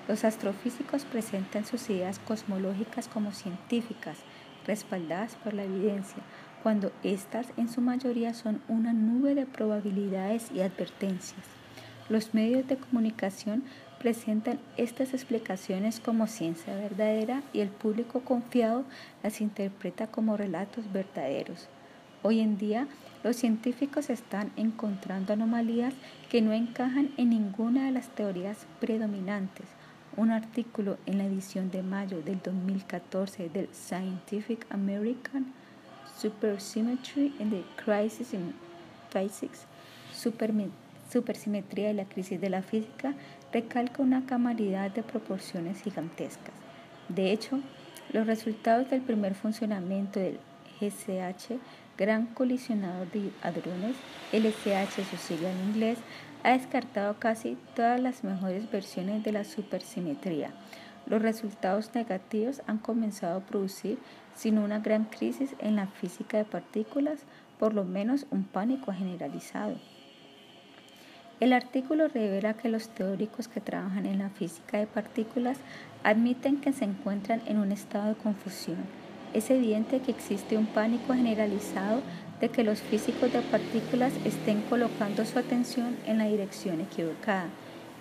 Los 0.07 0.23
astrofísicos 0.23 1.03
presentan 1.03 1.65
sus 1.65 1.89
ideas 1.89 2.19
cosmológicas 2.19 3.07
como 3.07 3.31
científicas, 3.31 4.19
respaldadas 4.67 5.33
por 5.37 5.55
la 5.55 5.63
evidencia, 5.63 6.21
cuando 6.61 6.91
éstas 7.01 7.47
en 7.57 7.69
su 7.69 7.81
mayoría 7.81 8.35
son 8.35 8.61
una 8.67 8.93
nube 8.93 9.33
de 9.33 9.47
probabilidades 9.47 10.51
y 10.51 10.61
advertencias. 10.61 11.47
Los 12.07 12.35
medios 12.35 12.67
de 12.67 12.77
comunicación 12.77 13.63
presentan 14.03 14.59
estas 14.75 15.13
explicaciones 15.13 16.01
como 16.01 16.27
ciencia 16.27 16.75
verdadera 16.75 17.41
y 17.53 17.61
el 17.61 17.69
público 17.69 18.19
confiado 18.19 18.83
las 19.23 19.39
interpreta 19.39 20.07
como 20.07 20.35
relatos 20.35 20.91
verdaderos. 20.91 21.69
Hoy 22.21 22.41
en 22.41 22.57
día, 22.57 22.85
los 23.23 23.37
científicos 23.37 24.09
están 24.09 24.51
encontrando 24.57 25.31
anomalías 25.31 25.93
que 26.29 26.41
no 26.41 26.51
encajan 26.51 27.13
en 27.15 27.29
ninguna 27.29 27.85
de 27.85 27.93
las 27.93 28.09
teorías 28.09 28.67
predominantes. 28.81 29.67
Un 30.17 30.31
artículo 30.31 30.97
en 31.05 31.19
la 31.19 31.23
edición 31.23 31.71
de 31.71 31.81
mayo 31.81 32.21
del 32.21 32.41
2014 32.41 33.47
del 33.47 33.69
Scientific 33.71 34.65
American 34.69 35.53
Supersymmetry 36.19 37.33
in 37.39 37.51
the 37.51 37.63
Crisis 37.81 38.33
in 38.33 38.53
Physics, 39.09 39.65
Supersimetría 41.11 41.91
y 41.91 41.93
la 41.93 42.05
crisis 42.05 42.39
de 42.39 42.49
la 42.49 42.61
física, 42.61 43.13
recalca 43.51 44.01
una 44.01 44.25
camaridad 44.25 44.91
de 44.91 45.03
proporciones 45.03 45.81
gigantescas. 45.81 46.53
De 47.09 47.31
hecho, 47.31 47.59
los 48.11 48.27
resultados 48.27 48.89
del 48.89 49.01
primer 49.01 49.35
funcionamiento 49.35 50.19
del 50.19 50.39
GCH, 50.79 51.59
Gran 51.97 52.27
Colisionador 52.27 53.09
de 53.11 53.31
Hadrones, 53.41 53.95
LCH 54.31 55.03
su 55.09 55.17
sigla 55.17 55.51
en 55.51 55.69
inglés, 55.69 55.99
ha 56.43 56.51
descartado 56.51 57.19
casi 57.19 57.57
todas 57.75 57.99
las 57.99 58.23
mejores 58.23 58.69
versiones 58.69 59.23
de 59.23 59.31
la 59.31 59.43
supersimetría. 59.43 60.51
Los 61.05 61.21
resultados 61.21 61.93
negativos 61.93 62.61
han 62.65 62.77
comenzado 62.77 63.37
a 63.37 63.45
producir, 63.45 63.97
sin 64.35 64.57
una 64.57 64.79
gran 64.79 65.05
crisis 65.05 65.55
en 65.59 65.75
la 65.75 65.87
física 65.87 66.37
de 66.37 66.45
partículas, 66.45 67.19
por 67.59 67.73
lo 67.73 67.83
menos 67.83 68.25
un 68.31 68.43
pánico 68.43 68.91
generalizado. 68.91 69.75
El 71.39 71.51
artículo 71.51 72.07
revela 72.07 72.53
que 72.53 72.69
los 72.69 72.89
teóricos 72.89 73.47
que 73.47 73.59
trabajan 73.59 74.05
en 74.05 74.19
la 74.19 74.29
física 74.29 74.77
de 74.77 74.87
partículas 74.87 75.57
admiten 76.03 76.61
que 76.61 76.73
se 76.73 76.85
encuentran 76.85 77.41
en 77.45 77.57
un 77.57 77.71
estado 77.71 78.09
de 78.09 78.15
confusión. 78.15 78.77
Es 79.33 79.49
evidente 79.49 79.99
que 79.99 80.11
existe 80.11 80.57
un 80.57 80.67
pánico 80.67 81.13
generalizado 81.13 82.01
de 82.39 82.49
que 82.49 82.63
los 82.63 82.81
físicos 82.81 83.33
de 83.33 83.41
partículas 83.41 84.13
estén 84.25 84.61
colocando 84.63 85.25
su 85.25 85.39
atención 85.39 85.97
en 86.05 86.19
la 86.19 86.25
dirección 86.25 86.81
equivocada. 86.81 87.47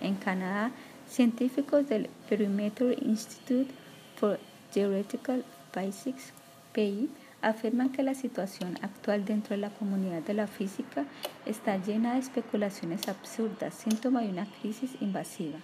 En 0.03 0.15
Canadá, 0.17 0.73
científicos 1.09 1.89
del 1.89 2.11
Perimeter 2.29 2.97
Institute 3.03 3.71
for 4.17 4.39
Theoretical 4.73 5.45
Physics, 5.73 6.33
PI, 6.73 7.09
afirman 7.43 7.91
que 7.91 8.03
la 8.03 8.15
situación 8.15 8.79
actual 8.83 9.25
dentro 9.25 9.51
de 9.51 9.61
la 9.61 9.71
comunidad 9.71 10.23
de 10.23 10.35
la 10.35 10.47
física 10.47 11.05
está 11.45 11.77
llena 11.77 12.15
de 12.15 12.21
especulaciones 12.21 13.09
absurdas, 13.09 13.75
síntoma 13.75 14.23
de 14.23 14.29
una 14.29 14.47
crisis 14.61 14.93
invasiva. 15.01 15.59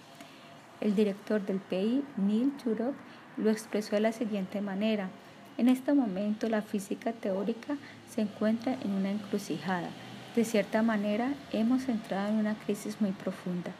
El 0.81 0.95
director 0.95 1.41
del 1.45 1.59
PI, 1.59 2.03
Neil 2.17 2.51
Turok, 2.63 2.93
lo 3.37 3.49
expresó 3.49 3.95
de 3.95 4.01
la 4.01 4.11
siguiente 4.11 4.61
manera. 4.61 5.09
En 5.57 5.67
este 5.67 5.93
momento 5.93 6.47
la 6.49 6.61
física 6.61 7.13
teórica 7.13 7.77
se 8.09 8.21
encuentra 8.21 8.77
en 8.83 8.91
una 8.91 9.11
encrucijada. 9.11 9.89
De 10.35 10.45
cierta 10.45 10.81
manera, 10.81 11.33
hemos 11.51 11.89
entrado 11.89 12.29
en 12.29 12.35
una 12.35 12.55
crisis 12.55 13.01
muy 13.01 13.11
profunda. 13.11 13.71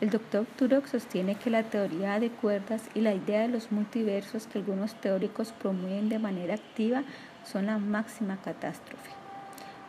El 0.00 0.08
doctor 0.08 0.46
Turok 0.56 0.86
sostiene 0.86 1.34
que 1.34 1.50
la 1.50 1.62
teoría 1.62 2.18
de 2.18 2.30
cuerdas 2.30 2.88
y 2.94 3.02
la 3.02 3.12
idea 3.12 3.42
de 3.42 3.48
los 3.48 3.70
multiversos 3.70 4.46
que 4.46 4.56
algunos 4.56 4.94
teóricos 4.94 5.52
promueven 5.52 6.08
de 6.08 6.18
manera 6.18 6.54
activa 6.54 7.02
son 7.44 7.66
la 7.66 7.76
máxima 7.76 8.38
catástrofe. 8.38 9.10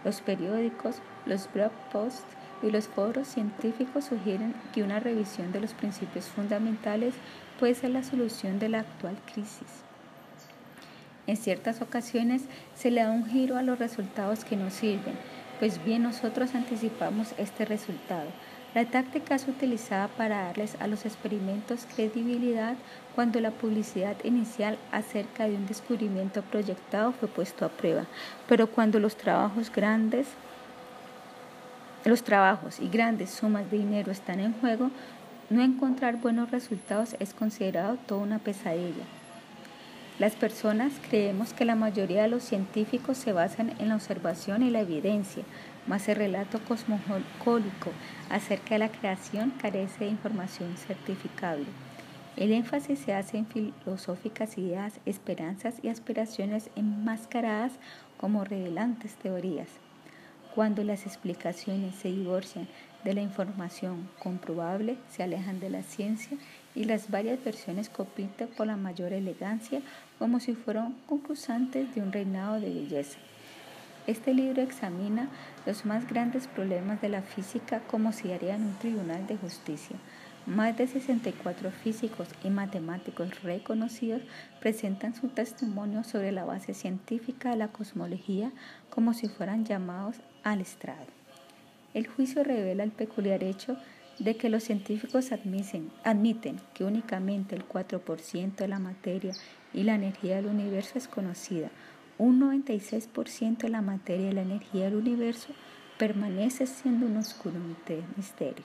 Los 0.04 0.20
periódicos, 0.20 0.98
los 1.26 1.48
blog 1.54 1.72
posts 1.94 2.26
y 2.62 2.72
los 2.72 2.90
foros 2.90 3.30
científicos 3.30 4.06
sugieren 4.06 4.54
que 4.74 4.84
una 4.84 5.00
revisión 5.00 5.54
de 5.54 5.62
los 5.62 5.74
principios 5.74 6.26
fundamentales 6.26 7.14
puede 7.58 7.74
ser 7.74 7.92
la 7.92 8.04
solución 8.04 8.60
de 8.60 8.68
la 8.68 8.80
actual 8.80 9.16
crisis. 9.34 9.86
En 11.26 11.38
ciertas 11.38 11.82
ocasiones 11.82 12.42
se 12.76 12.92
le 12.92 13.02
da 13.02 13.12
un 13.12 13.26
giro 13.28 13.56
a 13.56 13.64
los 13.64 13.80
resultados 13.80 14.44
que 14.44 14.58
nos 14.58 14.74
sirven, 14.74 15.16
pues 15.60 15.82
bien 15.86 16.04
nosotros 16.04 16.54
anticipamos 16.54 17.34
este 17.38 17.64
resultado, 17.64 18.28
la 18.74 18.86
táctica 18.86 19.36
es 19.36 19.48
utilizada 19.48 20.08
para 20.08 20.44
darles 20.44 20.78
a 20.80 20.88
los 20.88 21.06
experimentos 21.06 21.86
credibilidad 21.94 22.76
cuando 23.16 23.42
la 23.42 23.52
publicidad 23.52 24.16
inicial 24.24 24.78
acerca 24.92 25.48
de 25.48 25.56
un 25.56 25.68
descubrimiento 25.68 26.42
proyectado 26.42 27.12
fue 27.12 27.28
puesto 27.28 27.66
a 27.66 27.70
prueba, 27.70 28.06
pero 28.48 28.68
cuando 28.68 29.00
los 29.00 29.18
trabajos 29.18 29.72
grandes 29.72 30.28
los 32.04 32.24
trabajos 32.24 32.80
y 32.80 32.90
grandes 32.90 33.30
sumas 33.30 33.70
de 33.70 33.78
dinero 33.78 34.12
están 34.12 34.40
en 34.40 34.54
juego, 34.54 34.90
no 35.52 35.62
encontrar 35.62 36.18
buenos 36.18 36.50
resultados 36.50 37.16
es 37.20 37.34
considerado 37.34 37.98
toda 38.08 38.22
una 38.22 38.40
pesadilla. 38.40 39.04
Las 40.18 40.34
personas 40.34 40.94
creemos 41.10 41.54
que 41.54 41.66
la 41.66 41.76
mayoría 41.76 42.24
de 42.24 42.28
los 42.28 42.44
científicos 42.44 43.18
se 43.18 43.34
basan 43.34 43.74
en 43.80 43.90
la 43.90 43.96
observación 43.96 44.64
y 44.64 44.70
la 44.70 44.82
evidencia, 44.82 45.44
mas 45.88 46.08
el 46.10 46.16
relato 46.16 46.60
cosmogólico 46.64 47.92
acerca 48.30 48.76
de 48.76 48.80
la 48.80 48.92
creación 48.92 49.52
carece 49.62 50.06
de 50.06 50.12
información 50.12 50.78
certificable. 50.78 51.66
El 52.38 52.54
énfasis 52.54 53.00
se 53.00 53.14
hace 53.14 53.38
en 53.38 53.46
filosóficas 53.46 54.58
ideas, 54.58 55.00
esperanzas 55.06 55.76
y 55.84 55.90
aspiraciones 55.90 56.70
enmascaradas 56.76 57.74
como 58.18 58.46
revelantes 58.46 59.16
teorías. 59.16 59.68
Cuando 60.56 60.84
las 60.84 61.06
explicaciones 61.06 61.96
se 61.96 62.10
divorcian 62.10 62.68
de 63.04 63.14
la 63.14 63.22
información 63.22 64.10
comprobable, 64.20 64.98
se 65.10 65.24
alejan 65.24 65.60
de 65.60 65.70
la 65.70 65.84
ciencia 65.84 66.38
y 66.76 66.86
las 66.86 67.10
varias 67.10 67.44
versiones 67.44 67.90
compiten 67.90 68.48
por 68.50 68.68
la 68.68 68.78
mayor 68.78 69.14
elegancia 69.14 69.82
como 70.20 70.40
si 70.40 70.54
fueran 70.54 70.96
concursantes 71.08 71.94
de 71.96 72.02
un 72.02 72.12
reinado 72.12 72.60
de 72.60 72.70
belleza. 72.70 73.18
Este 74.08 74.34
libro 74.34 74.64
examina 74.64 75.30
los 75.68 75.86
más 75.86 76.08
grandes 76.08 76.48
problemas 76.48 77.02
de 77.02 77.10
la 77.10 77.22
física 77.22 77.82
como 77.82 78.12
si 78.12 78.32
haría 78.32 78.56
en 78.56 78.64
un 78.64 78.74
tribunal 78.80 79.28
de 79.28 79.38
justicia. 79.38 79.96
Más 80.48 80.76
de 80.76 80.88
64 80.88 81.70
físicos 81.70 82.28
y 82.44 82.50
matemáticos 82.50 83.44
reconocidos 83.44 84.24
presentan 84.60 85.14
su 85.14 85.28
testimonio 85.28 86.04
sobre 86.04 86.32
la 86.32 86.46
base 86.46 86.74
científica 86.74 87.52
de 87.52 87.58
la 87.58 87.68
cosmología 87.68 88.52
como 88.90 89.14
si 89.14 89.28
fueran 89.28 89.66
llamados 89.66 90.16
al 90.44 90.62
estrado. 90.62 91.06
El 91.94 92.08
juicio 92.08 92.44
revela 92.44 92.84
el 92.84 92.92
peculiar 92.92 93.44
hecho 93.44 93.78
de 94.18 94.36
que 94.36 94.50
los 94.50 94.64
científicos 94.64 95.32
admiten, 95.32 95.92
admiten 96.04 96.60
que 96.74 96.86
únicamente 96.86 97.56
el 97.56 97.68
4% 97.68 98.56
de 98.56 98.68
la 98.68 98.80
materia 98.80 99.34
y 99.74 99.84
la 99.84 99.94
energía 99.94 100.38
del 100.38 100.48
universo 100.48 100.98
es 100.98 101.08
conocida, 101.08 101.70
un 102.22 102.40
96% 102.40 103.58
de 103.58 103.70
la 103.70 103.82
materia 103.82 104.30
y 104.30 104.34
la 104.34 104.44
energía 104.44 104.86
del 104.86 104.96
universo 104.96 105.54
permanece 105.98 106.68
siendo 106.68 107.08
un 107.08 107.18
oscuro 107.18 107.56
misterio. 108.16 108.64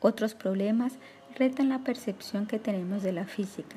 Otros 0.00 0.34
problemas 0.34 0.94
retan 1.36 1.68
la 1.68 1.80
percepción 1.80 2.46
que 2.46 2.58
tenemos 2.58 3.02
de 3.02 3.12
la 3.12 3.26
física. 3.26 3.76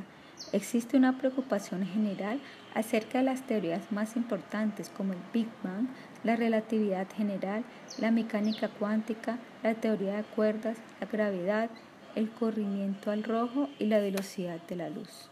Existe 0.53 0.95
una 0.95 1.17
preocupación 1.17 1.85
general 1.85 2.39
acerca 2.73 3.17
de 3.17 3.25
las 3.25 3.41
teorías 3.41 3.91
más 3.91 4.15
importantes 4.15 4.89
como 4.89 5.11
el 5.11 5.19
Big 5.33 5.49
Bang, 5.61 5.87
la 6.23 6.37
relatividad 6.37 7.07
general, 7.13 7.65
la 7.99 8.11
mecánica 8.11 8.69
cuántica, 8.69 9.39
la 9.61 9.73
teoría 9.73 10.15
de 10.15 10.23
cuerdas, 10.23 10.77
la 11.01 11.07
gravedad, 11.07 11.69
el 12.15 12.29
corrimiento 12.29 13.11
al 13.11 13.25
rojo 13.25 13.67
y 13.77 13.87
la 13.87 13.99
velocidad 13.99 14.61
de 14.67 14.77
la 14.77 14.89
luz. 14.89 15.30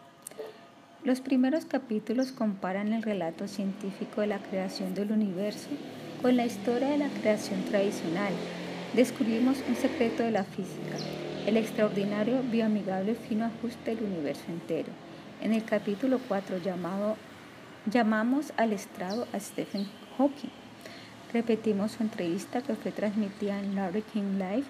Los 1.01 1.21
primeros 1.21 1.63
capítulos 1.63 2.33
comparan 2.33 2.91
el 2.91 3.03
relato 3.03 3.47
científico 3.47 4.19
de 4.19 4.27
la 4.27 4.39
creación 4.39 4.93
del 4.93 5.13
universo 5.13 5.69
con 6.21 6.35
la 6.35 6.45
historia 6.45 6.89
de 6.89 6.97
la 6.97 7.07
creación 7.07 7.63
tradicional. 7.63 8.33
Descubrimos 8.93 9.63
un 9.69 9.77
secreto 9.77 10.23
de 10.23 10.31
la 10.31 10.43
física, 10.43 10.97
el 11.47 11.55
extraordinario 11.55 12.43
bioamigable 12.43 13.15
fino 13.15 13.45
ajuste 13.45 13.95
del 13.95 14.03
universo 14.03 14.43
entero. 14.49 14.89
En 15.41 15.53
el 15.53 15.63
capítulo 15.63 16.19
4 16.27 16.57
llamado 16.57 17.15
Llamamos 17.85 18.51
al 18.57 18.73
estrado 18.73 19.25
a 19.31 19.39
Stephen 19.39 19.87
Hawking. 20.17 20.51
Repetimos 21.31 21.93
su 21.93 22.03
entrevista 22.03 22.61
que 22.61 22.75
fue 22.75 22.91
transmitida 22.91 23.57
en 23.57 23.73
Larry 23.73 24.01
King 24.01 24.33
Live 24.33 24.65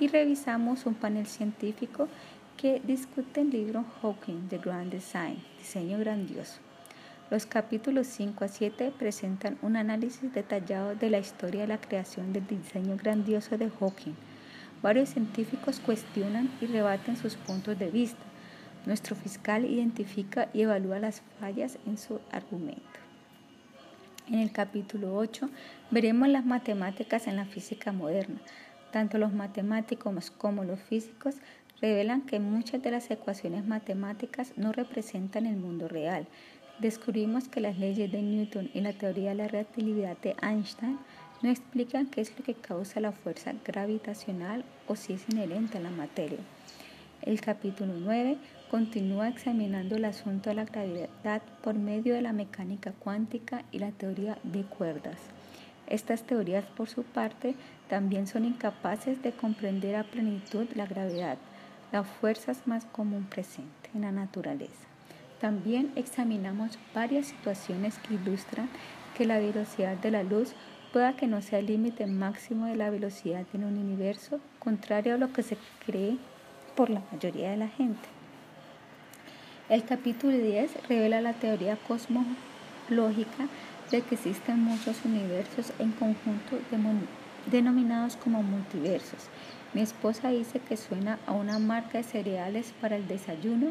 y 0.00 0.08
revisamos 0.08 0.86
un 0.86 0.94
panel 0.94 1.26
científico 1.26 2.08
que 2.56 2.80
discute 2.84 3.40
el 3.40 3.50
libro 3.50 3.84
Hawking, 4.00 4.48
The 4.48 4.58
Grand 4.58 4.90
Design, 4.90 5.42
Diseño 5.58 5.98
Grandioso. 5.98 6.60
Los 7.30 7.46
capítulos 7.46 8.06
5 8.08 8.44
a 8.44 8.48
7 8.48 8.92
presentan 8.98 9.58
un 9.62 9.76
análisis 9.76 10.32
detallado 10.32 10.94
de 10.94 11.08
la 11.08 11.18
historia 11.18 11.62
de 11.62 11.68
la 11.68 11.80
creación 11.80 12.32
del 12.32 12.46
diseño 12.46 12.96
grandioso 12.96 13.56
de 13.56 13.70
Hawking. 13.70 14.14
Varios 14.82 15.10
científicos 15.10 15.80
cuestionan 15.80 16.50
y 16.60 16.66
rebaten 16.66 17.16
sus 17.16 17.36
puntos 17.36 17.78
de 17.78 17.90
vista. 17.90 18.22
Nuestro 18.84 19.16
fiscal 19.16 19.64
identifica 19.64 20.48
y 20.52 20.62
evalúa 20.62 20.98
las 20.98 21.22
fallas 21.40 21.78
en 21.86 21.96
su 21.96 22.20
argumento. 22.30 22.82
En 24.28 24.38
el 24.38 24.52
capítulo 24.52 25.16
8 25.16 25.48
veremos 25.90 26.28
las 26.28 26.44
matemáticas 26.44 27.26
en 27.26 27.36
la 27.36 27.44
física 27.44 27.92
moderna. 27.92 28.40
Tanto 28.92 29.16
los 29.16 29.32
matemáticos 29.32 30.30
como 30.30 30.64
los 30.64 30.80
físicos 30.80 31.36
revelan 31.82 32.22
que 32.22 32.38
muchas 32.38 32.80
de 32.80 32.92
las 32.92 33.10
ecuaciones 33.10 33.66
matemáticas 33.66 34.52
no 34.56 34.72
representan 34.72 35.46
el 35.46 35.56
mundo 35.56 35.88
real. 35.88 36.28
Descubrimos 36.78 37.48
que 37.48 37.60
las 37.60 37.76
leyes 37.76 38.10
de 38.12 38.22
Newton 38.22 38.70
y 38.72 38.80
la 38.80 38.92
teoría 38.92 39.30
de 39.30 39.34
la 39.34 39.48
relatividad 39.48 40.16
de 40.18 40.36
Einstein 40.40 40.98
no 41.42 41.50
explican 41.50 42.06
qué 42.06 42.20
es 42.20 42.38
lo 42.38 42.44
que 42.44 42.54
causa 42.54 43.00
la 43.00 43.10
fuerza 43.10 43.52
gravitacional 43.64 44.64
o 44.86 44.94
si 44.94 45.14
es 45.14 45.28
inherente 45.28 45.78
a 45.78 45.80
la 45.80 45.90
materia. 45.90 46.38
El 47.20 47.40
capítulo 47.40 47.94
9 47.98 48.36
continúa 48.70 49.28
examinando 49.28 49.96
el 49.96 50.04
asunto 50.04 50.50
de 50.50 50.56
la 50.56 50.64
gravedad 50.64 51.42
por 51.62 51.74
medio 51.74 52.14
de 52.14 52.22
la 52.22 52.32
mecánica 52.32 52.92
cuántica 52.92 53.64
y 53.72 53.80
la 53.80 53.90
teoría 53.90 54.38
de 54.44 54.62
cuerdas. 54.62 55.18
Estas 55.88 56.22
teorías, 56.22 56.64
por 56.64 56.88
su 56.88 57.02
parte, 57.02 57.54
también 57.88 58.26
son 58.28 58.44
incapaces 58.44 59.20
de 59.22 59.32
comprender 59.32 59.96
a 59.96 60.04
plenitud 60.04 60.66
la 60.74 60.86
gravedad, 60.86 61.38
la 61.92 62.04
fuerza 62.04 62.52
es 62.52 62.66
más 62.66 62.86
común 62.86 63.26
presente 63.28 63.90
en 63.94 64.00
la 64.00 64.12
naturaleza. 64.12 64.86
También 65.40 65.92
examinamos 65.94 66.78
varias 66.94 67.26
situaciones 67.26 67.98
que 67.98 68.14
ilustran 68.14 68.70
que 69.16 69.26
la 69.26 69.38
velocidad 69.38 69.96
de 69.98 70.10
la 70.10 70.22
luz 70.22 70.54
pueda 70.92 71.16
que 71.16 71.26
no 71.26 71.42
sea 71.42 71.58
el 71.58 71.66
límite 71.66 72.06
máximo 72.06 72.66
de 72.66 72.76
la 72.76 72.90
velocidad 72.90 73.44
en 73.52 73.64
un 73.64 73.76
universo, 73.76 74.40
contrario 74.58 75.14
a 75.14 75.18
lo 75.18 75.32
que 75.32 75.42
se 75.42 75.58
cree 75.84 76.16
por 76.76 76.88
la 76.88 77.02
mayoría 77.12 77.50
de 77.50 77.56
la 77.58 77.68
gente. 77.68 78.08
El 79.68 79.84
capítulo 79.84 80.36
10 80.36 80.88
revela 80.88 81.20
la 81.20 81.34
teoría 81.34 81.76
cosmológica 81.76 83.48
de 83.90 84.00
que 84.00 84.14
existen 84.14 84.60
muchos 84.60 85.04
universos 85.04 85.72
en 85.78 85.92
conjunto 85.92 86.58
denominados 87.50 88.16
como 88.16 88.42
multiversos 88.42 89.28
mi 89.74 89.80
esposa 89.80 90.28
dice 90.28 90.60
que 90.60 90.76
suena 90.76 91.18
a 91.26 91.32
una 91.32 91.58
marca 91.58 91.98
de 91.98 92.04
cereales 92.04 92.74
para 92.80 92.96
el 92.96 93.08
desayuno. 93.08 93.68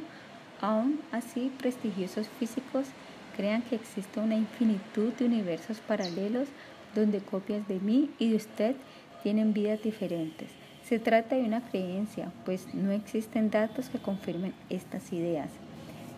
Aún 0.60 1.00
así, 1.12 1.52
prestigiosos 1.60 2.28
físicos 2.40 2.88
crean 3.36 3.62
que 3.62 3.76
existe 3.76 4.20
una 4.20 4.36
infinitud 4.36 5.14
de 5.14 5.26
universos 5.26 5.80
paralelos 5.80 6.48
donde 6.96 7.20
copias 7.20 7.68
de 7.68 7.80
mí 7.80 8.10
y 8.20 8.30
de 8.32 8.36
usted 8.36 8.76
tienen 9.24 9.54
vidas 9.54 9.82
diferentes. 9.82 10.50
Se 10.84 11.00
trata 11.00 11.36
de 11.36 11.44
una 11.44 11.62
creencia, 11.62 12.32
pues 12.46 12.74
no 12.74 12.92
existen 12.92 13.52
datos 13.52 13.90
que 13.90 14.00
confirmen 14.00 14.54
estas 14.70 15.14
ideas. 15.14 15.50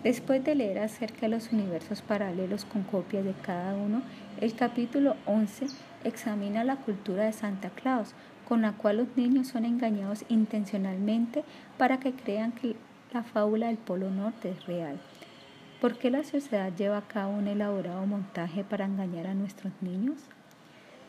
Después 0.03 0.43
de 0.43 0.55
leer 0.55 0.79
acerca 0.79 1.21
de 1.21 1.29
los 1.29 1.51
universos 1.51 2.01
paralelos 2.01 2.65
con 2.65 2.83
copias 2.83 3.23
de 3.23 3.33
cada 3.33 3.75
uno, 3.75 4.01
el 4.41 4.55
capítulo 4.55 5.15
11 5.25 5.67
examina 6.03 6.63
la 6.63 6.77
cultura 6.77 7.25
de 7.25 7.33
Santa 7.33 7.69
Claus, 7.69 8.13
con 8.47 8.61
la 8.61 8.73
cual 8.73 8.97
los 8.97 9.17
niños 9.17 9.47
son 9.47 9.65
engañados 9.65 10.25
intencionalmente 10.29 11.43
para 11.77 11.99
que 11.99 12.13
crean 12.13 12.51
que 12.51 12.75
la 13.13 13.23
fábula 13.23 13.67
del 13.67 13.77
Polo 13.77 14.09
Norte 14.09 14.51
es 14.51 14.65
real. 14.65 14.99
¿Por 15.79 15.97
qué 15.97 16.09
la 16.09 16.23
sociedad 16.23 16.71
lleva 16.75 16.97
a 16.97 17.07
cabo 17.07 17.33
un 17.33 17.47
elaborado 17.47 18.05
montaje 18.05 18.63
para 18.63 18.85
engañar 18.85 19.27
a 19.27 19.33
nuestros 19.33 19.73
niños? 19.81 20.17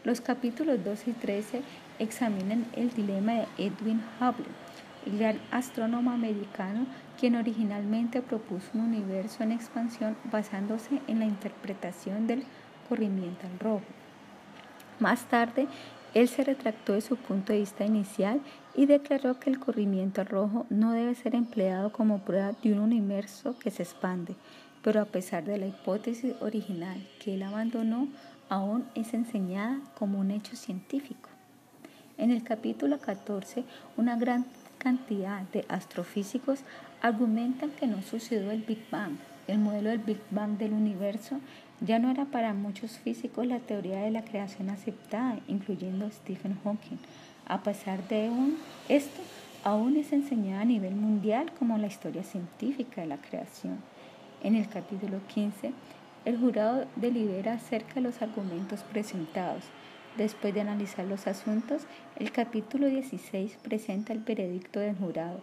Los 0.02 0.20
capítulos 0.20 0.84
2 0.84 1.08
y 1.08 1.12
13 1.12 1.62
examinan 1.98 2.66
el 2.74 2.90
dilema 2.92 3.32
de 3.32 3.46
Edwin 3.56 4.02
Hubble, 4.20 4.46
el 5.06 5.18
gran 5.18 5.40
astrónomo 5.50 6.10
americano 6.10 6.86
quien 7.18 7.36
originalmente 7.36 8.20
propuso 8.20 8.68
un 8.74 8.80
universo 8.80 9.42
en 9.42 9.52
expansión 9.52 10.16
basándose 10.30 11.00
en 11.06 11.20
la 11.20 11.24
interpretación 11.24 12.26
del 12.26 12.44
corrimiento 12.88 13.46
al 13.46 13.58
rojo. 13.58 13.84
Más 15.00 15.24
tarde, 15.24 15.66
él 16.14 16.28
se 16.28 16.44
retractó 16.44 16.92
de 16.92 17.00
su 17.00 17.16
punto 17.16 17.52
de 17.52 17.58
vista 17.58 17.84
inicial 17.84 18.40
y 18.74 18.86
declaró 18.86 19.40
que 19.40 19.50
el 19.50 19.58
corrimiento 19.58 20.22
rojo 20.24 20.64
no 20.70 20.92
debe 20.92 21.14
ser 21.16 21.34
empleado 21.34 21.92
como 21.92 22.20
prueba 22.20 22.52
de 22.62 22.72
un 22.72 22.78
universo 22.78 23.58
que 23.58 23.72
se 23.72 23.82
expande, 23.82 24.36
pero 24.82 25.00
a 25.00 25.06
pesar 25.06 25.44
de 25.44 25.58
la 25.58 25.66
hipótesis 25.66 26.34
original 26.40 27.04
que 27.18 27.34
él 27.34 27.42
abandonó, 27.42 28.08
aún 28.48 28.84
es 28.94 29.12
enseñada 29.12 29.80
como 29.98 30.20
un 30.20 30.30
hecho 30.30 30.54
científico. 30.54 31.28
En 32.16 32.30
el 32.30 32.44
capítulo 32.44 32.98
14, 33.00 33.64
una 33.96 34.16
gran 34.16 34.46
cantidad 34.78 35.42
de 35.50 35.64
astrofísicos 35.68 36.60
argumentan 37.02 37.70
que 37.70 37.88
no 37.88 38.02
sucedió 38.02 38.52
el 38.52 38.62
Big 38.62 38.88
Bang, 38.88 39.16
el 39.48 39.58
modelo 39.58 39.90
del 39.90 39.98
Big 39.98 40.20
Bang 40.30 40.56
del 40.58 40.74
universo 40.74 41.40
ya 41.80 41.98
no 41.98 42.10
era 42.10 42.24
para 42.26 42.54
muchos 42.54 42.98
físicos 42.98 43.46
la 43.46 43.58
teoría 43.58 44.00
de 44.00 44.10
la 44.10 44.24
creación 44.24 44.70
aceptada, 44.70 45.38
incluyendo 45.48 46.10
Stephen 46.10 46.56
Hawking. 46.62 46.98
A 47.46 47.62
pesar 47.62 48.06
de 48.08 48.30
esto, 48.88 49.20
aún 49.64 49.96
es 49.96 50.12
enseñada 50.12 50.62
a 50.62 50.66
nivel 50.66 50.94
mundial 50.94 51.52
como 51.58 51.78
la 51.78 51.86
historia 51.86 52.22
científica 52.22 53.00
de 53.00 53.08
la 53.08 53.18
creación. 53.18 53.78
En 54.42 54.54
el 54.54 54.68
capítulo 54.68 55.18
15, 55.26 55.72
el 56.24 56.38
jurado 56.38 56.86
delibera 56.96 57.54
acerca 57.54 57.94
de 57.94 58.02
los 58.02 58.22
argumentos 58.22 58.80
presentados. 58.82 59.64
Después 60.16 60.54
de 60.54 60.60
analizar 60.60 61.04
los 61.06 61.26
asuntos, 61.26 61.82
el 62.16 62.30
capítulo 62.30 62.86
16 62.86 63.58
presenta 63.62 64.12
el 64.12 64.20
veredicto 64.20 64.80
del 64.80 64.96
jurado. 64.96 65.40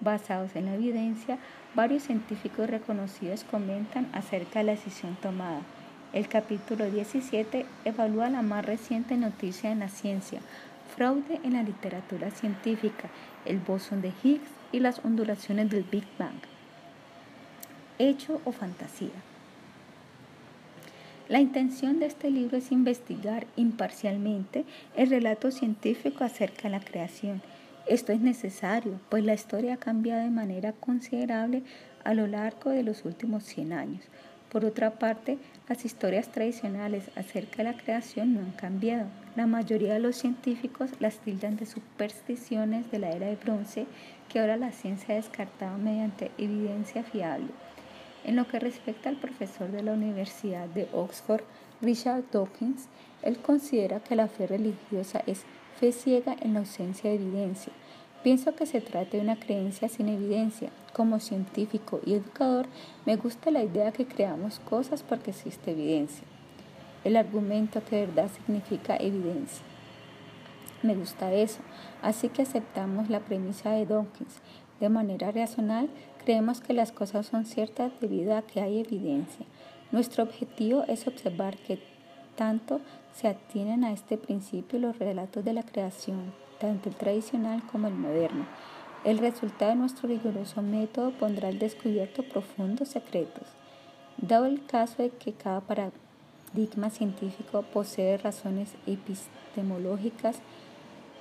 Basados 0.00 0.56
en 0.56 0.64
la 0.66 0.74
evidencia, 0.74 1.38
varios 1.74 2.04
científicos 2.04 2.70
reconocidos 2.70 3.44
comentan 3.44 4.08
acerca 4.12 4.60
de 4.60 4.64
la 4.64 4.72
decisión 4.72 5.16
tomada. 5.20 5.60
El 6.12 6.26
capítulo 6.26 6.90
17 6.90 7.66
evalúa 7.84 8.30
la 8.30 8.42
más 8.42 8.64
reciente 8.64 9.16
noticia 9.16 9.70
en 9.70 9.80
la 9.80 9.88
ciencia, 9.88 10.40
fraude 10.96 11.38
en 11.44 11.52
la 11.52 11.62
literatura 11.62 12.30
científica, 12.30 13.10
el 13.44 13.58
bosón 13.58 14.00
de 14.00 14.12
Higgs 14.22 14.50
y 14.72 14.80
las 14.80 15.04
ondulaciones 15.04 15.68
del 15.70 15.84
Big 15.84 16.04
Bang. 16.18 16.40
Hecho 17.98 18.40
o 18.44 18.52
fantasía. 18.52 19.10
La 21.28 21.40
intención 21.40 22.00
de 22.00 22.06
este 22.06 22.30
libro 22.30 22.56
es 22.56 22.72
investigar 22.72 23.46
imparcialmente 23.54 24.64
el 24.96 25.10
relato 25.10 25.52
científico 25.52 26.24
acerca 26.24 26.62
de 26.62 26.70
la 26.70 26.80
creación. 26.80 27.40
Esto 27.86 28.12
es 28.12 28.20
necesario, 28.20 29.00
pues 29.08 29.24
la 29.24 29.34
historia 29.34 29.74
ha 29.74 29.78
cambiado 29.78 30.22
de 30.22 30.30
manera 30.30 30.72
considerable 30.72 31.62
a 32.04 32.14
lo 32.14 32.26
largo 32.26 32.70
de 32.70 32.82
los 32.82 33.04
últimos 33.04 33.44
100 33.44 33.72
años. 33.72 34.04
Por 34.50 34.64
otra 34.64 34.98
parte, 34.98 35.38
las 35.68 35.84
historias 35.84 36.28
tradicionales 36.32 37.04
acerca 37.14 37.58
de 37.58 37.64
la 37.64 37.76
creación 37.76 38.34
no 38.34 38.40
han 38.40 38.50
cambiado. 38.50 39.06
La 39.36 39.46
mayoría 39.46 39.94
de 39.94 40.00
los 40.00 40.16
científicos 40.16 40.90
las 40.98 41.18
tildan 41.18 41.56
de 41.56 41.66
supersticiones 41.66 42.90
de 42.90 42.98
la 42.98 43.10
era 43.10 43.28
de 43.28 43.36
bronce 43.36 43.86
que 44.28 44.40
ahora 44.40 44.56
la 44.56 44.72
ciencia 44.72 45.14
ha 45.14 45.18
descartado 45.18 45.78
mediante 45.78 46.32
evidencia 46.36 47.04
fiable. 47.04 47.48
En 48.24 48.36
lo 48.36 48.46
que 48.48 48.58
respecta 48.58 49.08
al 49.08 49.16
profesor 49.16 49.70
de 49.70 49.82
la 49.82 49.92
Universidad 49.92 50.66
de 50.66 50.88
Oxford, 50.92 51.42
Richard 51.80 52.24
Dawkins, 52.32 52.88
él 53.22 53.38
considera 53.38 54.00
que 54.00 54.16
la 54.16 54.26
fe 54.26 54.46
religiosa 54.46 55.22
es 55.26 55.44
fe 55.80 55.92
ciega 55.92 56.36
en 56.40 56.54
la 56.54 56.60
ausencia 56.60 57.10
de 57.10 57.16
evidencia. 57.16 57.72
Pienso 58.22 58.54
que 58.54 58.66
se 58.66 58.80
trata 58.80 59.16
de 59.16 59.22
una 59.22 59.40
creencia 59.40 59.88
sin 59.88 60.08
evidencia. 60.08 60.70
Como 60.92 61.18
científico 61.18 62.00
y 62.04 62.14
educador, 62.14 62.66
me 63.06 63.16
gusta 63.16 63.50
la 63.50 63.64
idea 63.64 63.90
que 63.90 64.06
creamos 64.06 64.60
cosas 64.60 65.02
porque 65.02 65.30
existe 65.30 65.70
evidencia. 65.72 66.24
El 67.02 67.16
argumento 67.16 67.82
que 67.82 68.06
verdad 68.06 68.30
significa 68.30 68.96
evidencia. 68.96 69.64
Me 70.82 70.94
gusta 70.94 71.32
eso, 71.32 71.60
así 72.02 72.28
que 72.28 72.42
aceptamos 72.42 73.10
la 73.10 73.20
premisa 73.20 73.70
de 73.70 73.86
Dawkins. 73.86 74.40
De 74.78 74.88
manera 74.88 75.30
racional, 75.30 75.90
Creemos 76.24 76.60
que 76.60 76.74
las 76.74 76.92
cosas 76.92 77.26
son 77.26 77.46
ciertas 77.46 77.92
debido 78.00 78.36
a 78.36 78.42
que 78.42 78.60
hay 78.60 78.80
evidencia. 78.80 79.46
Nuestro 79.90 80.22
objetivo 80.22 80.84
es 80.86 81.06
observar 81.06 81.56
que 81.56 81.78
tanto 82.36 82.80
se 83.14 83.28
atienen 83.28 83.84
a 83.84 83.92
este 83.92 84.16
principio 84.16 84.78
los 84.78 84.98
relatos 84.98 85.44
de 85.44 85.52
la 85.52 85.62
creación, 85.62 86.32
tanto 86.58 86.88
el 86.88 86.94
tradicional 86.94 87.62
como 87.70 87.88
el 87.88 87.94
moderno. 87.94 88.46
El 89.04 89.18
resultado 89.18 89.70
de 89.70 89.76
nuestro 89.76 90.08
riguroso 90.08 90.62
método 90.62 91.12
pondrá 91.12 91.48
al 91.48 91.58
descubierto 91.58 92.22
profundos 92.22 92.88
secretos. 92.88 93.48
Dado 94.18 94.46
el 94.46 94.64
caso 94.66 95.02
de 95.02 95.10
que 95.10 95.32
cada 95.32 95.60
paradigma 95.60 96.90
científico 96.90 97.62
posee 97.72 98.18
razones 98.18 98.74
epistemológicas 98.86 100.40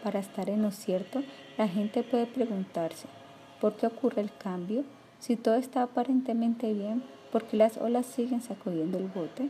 para 0.04 0.20
estar 0.20 0.50
en 0.50 0.62
lo 0.62 0.72
cierto, 0.72 1.24
la 1.58 1.68
gente 1.68 2.04
puede 2.04 2.26
preguntarse, 2.26 3.08
¿Por 3.60 3.76
qué 3.76 3.88
ocurre 3.88 4.22
el 4.22 4.32
cambio? 4.38 4.84
Si 5.20 5.36
todo 5.36 5.56
está 5.56 5.84
aparentemente 5.84 6.72
bien, 6.74 7.04
¿por 7.32 7.44
qué 7.44 7.58
las 7.58 7.78
olas 7.78 8.06
siguen 8.06 8.42
sacudiendo 8.42 8.98
el 8.98 9.08
bote? 9.08 9.50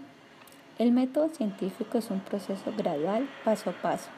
El 0.79 0.93
método 0.93 1.27
científico 1.27 1.97
es 1.97 2.09
un 2.09 2.21
proceso 2.21 2.71
gradual, 2.77 3.27
paso 3.43 3.71
a 3.71 3.73
paso. 3.73 4.09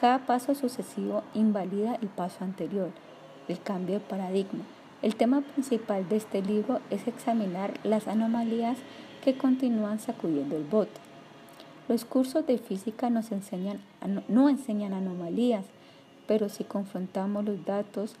Cada 0.00 0.20
paso 0.20 0.54
sucesivo 0.54 1.24
invalida 1.34 1.98
el 2.00 2.06
paso 2.06 2.44
anterior, 2.44 2.92
el 3.48 3.60
cambio 3.60 3.96
de 3.96 4.04
paradigma. 4.04 4.62
El 5.02 5.16
tema 5.16 5.40
principal 5.40 6.08
de 6.08 6.18
este 6.18 6.42
libro 6.42 6.78
es 6.90 7.08
examinar 7.08 7.74
las 7.82 8.06
anomalías 8.06 8.78
que 9.24 9.36
continúan 9.36 9.98
sacudiendo 9.98 10.56
el 10.56 10.62
bote. 10.62 11.00
Los 11.88 12.04
cursos 12.04 12.46
de 12.46 12.58
física 12.58 13.10
nos 13.10 13.32
enseñan, 13.32 13.80
no 14.28 14.48
enseñan 14.48 14.92
anomalías, 14.92 15.64
pero 16.28 16.48
si 16.48 16.62
confrontamos 16.62 17.44
los 17.44 17.64
datos 17.64 18.14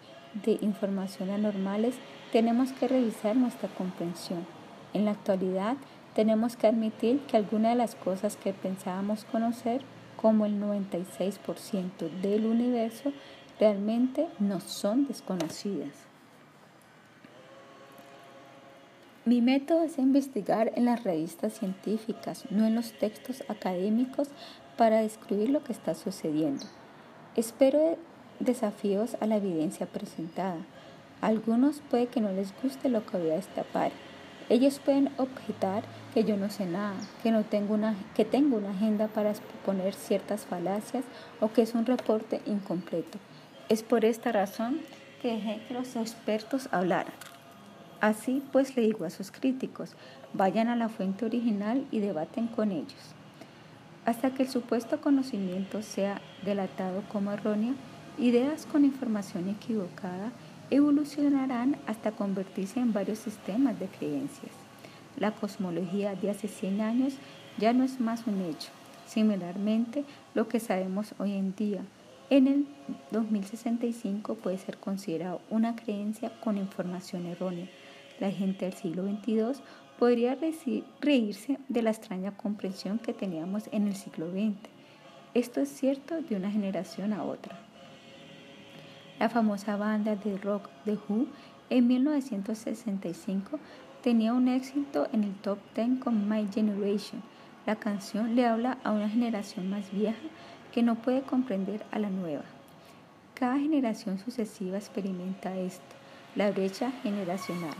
de 0.44 0.58
información 0.60 1.30
anormales, 1.30 1.94
tenemos 2.32 2.72
que 2.72 2.88
revisar 2.88 3.36
nuestra 3.36 3.68
comprensión. 3.68 4.44
En 4.92 5.04
la 5.04 5.12
actualidad, 5.12 5.76
tenemos 6.16 6.56
que 6.56 6.66
admitir 6.66 7.20
que 7.26 7.36
algunas 7.36 7.72
de 7.72 7.76
las 7.76 7.94
cosas 7.94 8.36
que 8.36 8.54
pensábamos 8.54 9.26
conocer, 9.26 9.82
como 10.16 10.46
el 10.46 10.58
96% 10.58 12.10
del 12.22 12.46
universo, 12.46 13.12
realmente 13.60 14.26
no 14.38 14.60
son 14.60 15.06
desconocidas. 15.06 15.92
Mi 19.26 19.42
método 19.42 19.82
es 19.82 19.98
investigar 19.98 20.72
en 20.74 20.86
las 20.86 21.04
revistas 21.04 21.52
científicas, 21.52 22.44
no 22.48 22.64
en 22.64 22.76
los 22.76 22.92
textos 22.92 23.44
académicos, 23.48 24.28
para 24.78 25.02
describir 25.02 25.50
lo 25.50 25.62
que 25.64 25.72
está 25.72 25.94
sucediendo. 25.94 26.64
Espero 27.34 27.98
desafíos 28.40 29.18
a 29.20 29.26
la 29.26 29.36
evidencia 29.36 29.84
presentada. 29.84 30.64
algunos 31.20 31.82
puede 31.90 32.06
que 32.06 32.20
no 32.20 32.32
les 32.32 32.54
guste 32.62 32.88
lo 32.88 33.04
que 33.04 33.18
voy 33.18 33.30
a 33.30 33.36
destapar. 33.36 33.90
Ellos 34.48 34.78
pueden 34.78 35.10
objetar 35.16 35.82
que 36.14 36.24
yo 36.24 36.36
no 36.36 36.50
sé 36.50 36.66
nada, 36.66 36.94
que, 37.22 37.30
no 37.32 37.44
tengo 37.44 37.74
una, 37.74 37.94
que 38.14 38.24
tengo 38.24 38.56
una 38.56 38.70
agenda 38.70 39.08
para 39.08 39.30
exponer 39.30 39.94
ciertas 39.94 40.44
falacias 40.46 41.04
o 41.40 41.52
que 41.52 41.62
es 41.62 41.74
un 41.74 41.86
reporte 41.86 42.40
incompleto. 42.46 43.18
Es 43.68 43.82
por 43.82 44.04
esta 44.04 44.32
razón 44.32 44.80
que 45.20 45.32
dejé 45.32 45.60
que 45.66 45.74
los 45.74 45.96
expertos 45.96 46.68
hablaran. 46.70 47.12
Así 48.00 48.42
pues 48.52 48.76
le 48.76 48.82
digo 48.82 49.04
a 49.04 49.10
sus 49.10 49.30
críticos, 49.30 49.94
vayan 50.32 50.68
a 50.68 50.76
la 50.76 50.88
fuente 50.88 51.24
original 51.24 51.84
y 51.90 52.00
debaten 52.00 52.46
con 52.46 52.70
ellos. 52.70 53.14
Hasta 54.04 54.30
que 54.30 54.44
el 54.44 54.48
supuesto 54.48 55.00
conocimiento 55.00 55.82
sea 55.82 56.20
delatado 56.44 57.02
como 57.10 57.32
erróneo, 57.32 57.74
Ideas 58.18 58.64
con 58.64 58.86
información 58.86 59.50
equivocada 59.50 60.32
evolucionarán 60.70 61.76
hasta 61.86 62.12
convertirse 62.12 62.80
en 62.80 62.92
varios 62.92 63.18
sistemas 63.18 63.78
de 63.78 63.86
creencias. 63.86 64.52
La 65.16 65.32
cosmología 65.32 66.14
de 66.14 66.30
hace 66.30 66.48
100 66.48 66.80
años 66.80 67.14
ya 67.58 67.72
no 67.72 67.84
es 67.84 68.00
más 68.00 68.26
un 68.26 68.40
hecho. 68.42 68.70
Similarmente, 69.06 70.04
lo 70.34 70.48
que 70.48 70.60
sabemos 70.60 71.14
hoy 71.18 71.32
en 71.32 71.54
día 71.54 71.82
en 72.28 72.48
el 72.48 72.66
2065 73.12 74.34
puede 74.34 74.58
ser 74.58 74.78
considerado 74.78 75.40
una 75.48 75.76
creencia 75.76 76.32
con 76.40 76.58
información 76.58 77.26
errónea. 77.26 77.68
La 78.18 78.30
gente 78.30 78.64
del 78.64 78.74
siglo 78.74 79.04
XXII 79.04 79.62
podría 79.98 80.36
reírse 81.00 81.58
de 81.68 81.82
la 81.82 81.90
extraña 81.90 82.36
comprensión 82.36 82.98
que 82.98 83.12
teníamos 83.12 83.68
en 83.70 83.86
el 83.86 83.94
siglo 83.94 84.30
XX. 84.30 84.56
Esto 85.34 85.60
es 85.60 85.68
cierto 85.68 86.20
de 86.20 86.34
una 86.34 86.50
generación 86.50 87.12
a 87.12 87.22
otra. 87.22 87.65
La 89.18 89.30
famosa 89.30 89.76
banda 89.76 90.14
de 90.14 90.36
rock 90.36 90.68
The 90.84 90.98
Who 91.08 91.26
en 91.70 91.86
1965 91.86 93.58
tenía 94.02 94.34
un 94.34 94.46
éxito 94.46 95.08
en 95.10 95.24
el 95.24 95.34
top 95.36 95.58
10 95.74 96.00
con 96.00 96.28
My 96.28 96.46
Generation. 96.52 97.22
La 97.64 97.76
canción 97.76 98.36
le 98.36 98.44
habla 98.44 98.76
a 98.84 98.92
una 98.92 99.08
generación 99.08 99.70
más 99.70 99.90
vieja 99.90 100.18
que 100.70 100.82
no 100.82 100.96
puede 100.96 101.22
comprender 101.22 101.82
a 101.92 101.98
la 101.98 102.10
nueva. 102.10 102.44
Cada 103.32 103.58
generación 103.58 104.18
sucesiva 104.18 104.76
experimenta 104.76 105.56
esto, 105.56 105.96
la 106.34 106.50
brecha 106.50 106.90
generacional. 107.02 107.74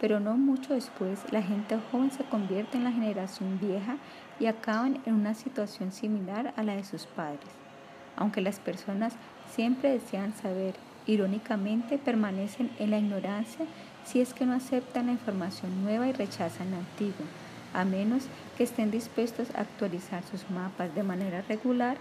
Pero 0.00 0.18
no 0.18 0.36
mucho 0.36 0.74
después, 0.74 1.20
la 1.30 1.42
gente 1.42 1.78
joven 1.92 2.10
se 2.10 2.24
convierte 2.24 2.76
en 2.76 2.82
la 2.82 2.90
generación 2.90 3.60
vieja 3.60 3.98
y 4.40 4.46
acaban 4.46 5.00
en 5.06 5.14
una 5.14 5.34
situación 5.34 5.92
similar 5.92 6.52
a 6.56 6.64
la 6.64 6.74
de 6.74 6.82
sus 6.82 7.06
padres. 7.06 7.50
Aunque 8.16 8.40
las 8.40 8.58
personas 8.58 9.14
siempre 9.54 9.90
desean 9.90 10.34
saber. 10.34 10.74
Irónicamente, 11.06 11.98
permanecen 11.98 12.70
en 12.78 12.90
la 12.90 12.98
ignorancia 12.98 13.66
si 14.04 14.20
es 14.20 14.34
que 14.34 14.46
no 14.46 14.52
aceptan 14.54 15.06
la 15.06 15.12
información 15.12 15.82
nueva 15.82 16.08
y 16.08 16.12
rechazan 16.12 16.70
la 16.70 16.78
antigua, 16.78 17.26
a 17.74 17.84
menos 17.84 18.24
que 18.56 18.64
estén 18.64 18.90
dispuestos 18.90 19.48
a 19.54 19.62
actualizar 19.62 20.22
sus 20.24 20.48
mapas 20.50 20.94
de 20.94 21.02
manera 21.02 21.42
regular. 21.42 21.96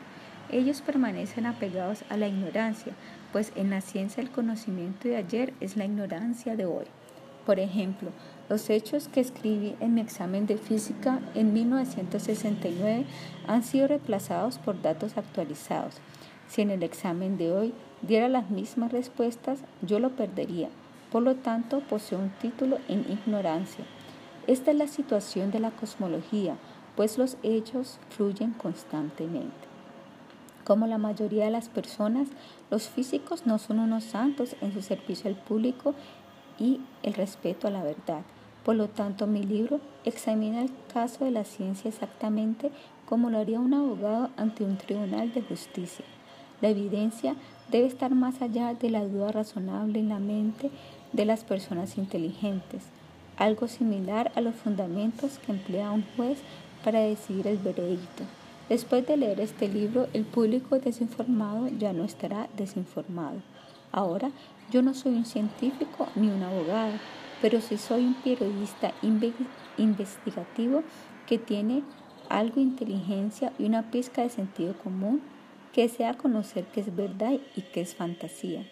Ellos 0.51 0.81
permanecen 0.81 1.45
apegados 1.45 2.03
a 2.09 2.17
la 2.17 2.27
ignorancia, 2.27 2.93
pues 3.31 3.51
en 3.55 3.69
la 3.69 3.81
ciencia 3.81 4.21
el 4.21 4.29
conocimiento 4.29 5.07
de 5.07 5.17
ayer 5.17 5.53
es 5.61 5.77
la 5.77 5.85
ignorancia 5.85 6.55
de 6.55 6.65
hoy. 6.65 6.85
Por 7.45 7.59
ejemplo, 7.59 8.09
los 8.49 8.69
hechos 8.69 9.07
que 9.07 9.19
escribí 9.19 9.75
en 9.79 9.95
mi 9.95 10.01
examen 10.01 10.45
de 10.45 10.57
física 10.57 11.19
en 11.33 11.53
1969 11.53 13.05
han 13.47 13.63
sido 13.63 13.87
reemplazados 13.87 14.59
por 14.59 14.79
datos 14.81 15.17
actualizados. 15.17 15.95
Si 16.51 16.61
en 16.61 16.69
el 16.69 16.83
examen 16.83 17.37
de 17.37 17.53
hoy 17.53 17.73
diera 18.01 18.27
las 18.27 18.49
mismas 18.49 18.91
respuestas, 18.91 19.59
yo 19.81 19.99
lo 19.99 20.09
perdería. 20.09 20.67
Por 21.09 21.23
lo 21.23 21.35
tanto, 21.35 21.79
poseo 21.79 22.19
un 22.19 22.29
título 22.41 22.77
en 22.89 23.09
ignorancia. 23.09 23.85
Esta 24.47 24.71
es 24.71 24.77
la 24.77 24.87
situación 24.87 25.51
de 25.51 25.61
la 25.61 25.71
cosmología, 25.71 26.57
pues 26.97 27.17
los 27.17 27.37
hechos 27.41 27.99
fluyen 28.09 28.51
constantemente. 28.51 29.49
Como 30.65 30.87
la 30.87 30.97
mayoría 30.97 31.45
de 31.45 31.51
las 31.51 31.69
personas, 31.69 32.27
los 32.69 32.89
físicos 32.89 33.45
no 33.45 33.57
son 33.57 33.79
unos 33.79 34.03
santos 34.03 34.57
en 34.59 34.73
su 34.73 34.81
servicio 34.81 35.29
al 35.29 35.37
público 35.37 35.95
y 36.59 36.81
el 37.01 37.13
respeto 37.13 37.69
a 37.69 37.71
la 37.71 37.81
verdad. 37.81 38.23
Por 38.65 38.75
lo 38.75 38.89
tanto, 38.89 39.25
mi 39.25 39.43
libro 39.43 39.79
examina 40.03 40.61
el 40.61 40.71
caso 40.93 41.23
de 41.23 41.31
la 41.31 41.45
ciencia 41.45 41.87
exactamente 41.87 42.71
como 43.05 43.29
lo 43.29 43.37
haría 43.37 43.61
un 43.61 43.73
abogado 43.73 44.31
ante 44.35 44.65
un 44.65 44.75
tribunal 44.75 45.31
de 45.31 45.43
justicia. 45.43 46.03
La 46.61 46.69
evidencia 46.69 47.35
debe 47.71 47.87
estar 47.87 48.13
más 48.13 48.41
allá 48.41 48.73
de 48.73 48.89
la 48.89 49.03
duda 49.03 49.31
razonable 49.31 49.99
en 49.99 50.09
la 50.09 50.19
mente 50.19 50.69
de 51.11 51.25
las 51.25 51.43
personas 51.43 51.97
inteligentes, 51.97 52.83
algo 53.37 53.67
similar 53.67 54.31
a 54.35 54.41
los 54.41 54.55
fundamentos 54.55 55.39
que 55.39 55.51
emplea 55.51 55.91
un 55.91 56.05
juez 56.15 56.39
para 56.83 56.99
decidir 56.99 57.47
el 57.47 57.57
veredicto. 57.57 58.23
Después 58.69 59.05
de 59.07 59.17
leer 59.17 59.39
este 59.39 59.67
libro, 59.67 60.07
el 60.13 60.23
público 60.23 60.79
desinformado 60.79 61.67
ya 61.67 61.93
no 61.93 62.03
estará 62.03 62.47
desinformado. 62.55 63.41
Ahora, 63.91 64.31
yo 64.71 64.81
no 64.81 64.93
soy 64.93 65.15
un 65.15 65.25
científico 65.25 66.07
ni 66.15 66.29
un 66.29 66.43
abogado, 66.43 66.93
pero 67.41 67.59
sí 67.59 67.77
soy 67.77 68.05
un 68.05 68.13
periodista 68.13 68.93
investigativo 69.77 70.83
que 71.27 71.37
tiene 71.37 71.83
algo 72.29 72.55
de 72.55 72.61
inteligencia 72.61 73.51
y 73.59 73.65
una 73.65 73.91
pizca 73.91 74.21
de 74.21 74.29
sentido 74.29 74.73
común 74.77 75.21
que 75.73 75.87
sea 75.87 76.15
conocer 76.15 76.65
qué 76.73 76.81
es 76.81 76.95
verdad 76.95 77.39
y 77.55 77.61
qué 77.61 77.81
es 77.81 77.95
fantasía. 77.95 78.65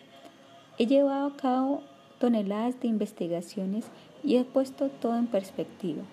He 0.78 0.86
llevado 0.86 1.28
a 1.28 1.36
cabo 1.36 1.84
toneladas 2.20 2.80
de 2.80 2.88
investigaciones 2.88 3.86
y 4.24 4.38
he 4.38 4.44
puesto 4.44 4.90
todo 4.90 5.18
en 5.18 5.28
perspectiva. 5.28 6.04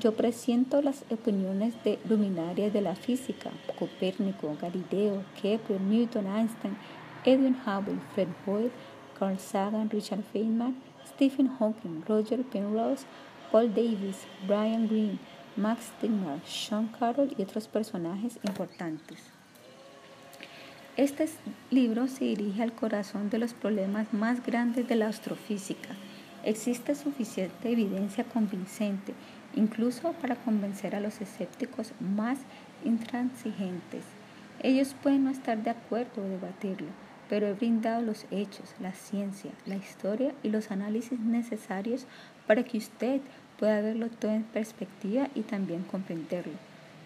Yo 0.00 0.16
presiento 0.16 0.80
las 0.80 1.04
opiniones 1.10 1.74
de 1.84 1.98
luminarias 2.08 2.72
de 2.72 2.80
la 2.80 2.94
física, 2.94 3.50
Copérnico, 3.78 4.56
Galileo, 4.60 5.22
Kepler, 5.40 5.80
Newton, 5.80 6.26
Einstein, 6.26 6.76
Edwin 7.24 7.56
Hubble, 7.66 8.00
Fred 8.14 8.28
Hoyle, 8.46 8.70
Carl 9.18 9.38
Sagan, 9.38 9.90
Richard 9.90 10.24
Feynman, 10.32 10.76
Stephen 11.06 11.48
Hawking, 11.58 12.02
Roger 12.08 12.42
Penrose, 12.42 13.04
Paul 13.50 13.68
Davis, 13.74 14.26
Brian 14.46 14.88
Greene, 14.88 15.18
Max 15.56 15.92
Stigmar, 15.98 16.40
Sean 16.46 16.88
Carroll 16.98 17.34
y 17.36 17.42
otros 17.42 17.68
personajes 17.68 18.38
importantes. 18.44 19.41
Este 20.98 21.26
libro 21.70 22.06
se 22.06 22.26
dirige 22.26 22.62
al 22.62 22.74
corazón 22.74 23.30
de 23.30 23.38
los 23.38 23.54
problemas 23.54 24.12
más 24.12 24.44
grandes 24.44 24.86
de 24.86 24.94
la 24.94 25.08
astrofísica. 25.08 25.88
Existe 26.44 26.94
suficiente 26.94 27.70
evidencia 27.70 28.24
convincente, 28.24 29.14
incluso 29.54 30.12
para 30.12 30.36
convencer 30.36 30.94
a 30.94 31.00
los 31.00 31.22
escépticos 31.22 31.92
más 31.98 32.40
intransigentes. 32.84 34.04
Ellos 34.62 34.94
pueden 35.02 35.24
no 35.24 35.30
estar 35.30 35.62
de 35.62 35.70
acuerdo 35.70 36.22
o 36.22 36.28
debatirlo, 36.28 36.88
pero 37.30 37.46
he 37.46 37.54
brindado 37.54 38.02
los 38.02 38.26
hechos, 38.30 38.74
la 38.78 38.92
ciencia, 38.92 39.50
la 39.64 39.76
historia 39.76 40.34
y 40.42 40.50
los 40.50 40.70
análisis 40.70 41.18
necesarios 41.18 42.04
para 42.46 42.64
que 42.64 42.76
usted 42.76 43.22
pueda 43.58 43.80
verlo 43.80 44.10
todo 44.10 44.32
en 44.32 44.42
perspectiva 44.42 45.28
y 45.34 45.40
también 45.40 45.84
comprenderlo. 45.84 46.52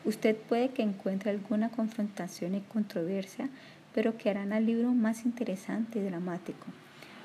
Usted 0.06 0.36
puede 0.36 0.68
que 0.68 0.82
encuentre 0.82 1.32
alguna 1.32 1.68
confrontación 1.68 2.54
y 2.54 2.60
controversia, 2.60 3.48
pero 3.96 4.18
que 4.18 4.28
harán 4.28 4.52
al 4.52 4.66
libro 4.66 4.92
más 4.92 5.24
interesante 5.24 5.98
y 5.98 6.02
dramático. 6.02 6.66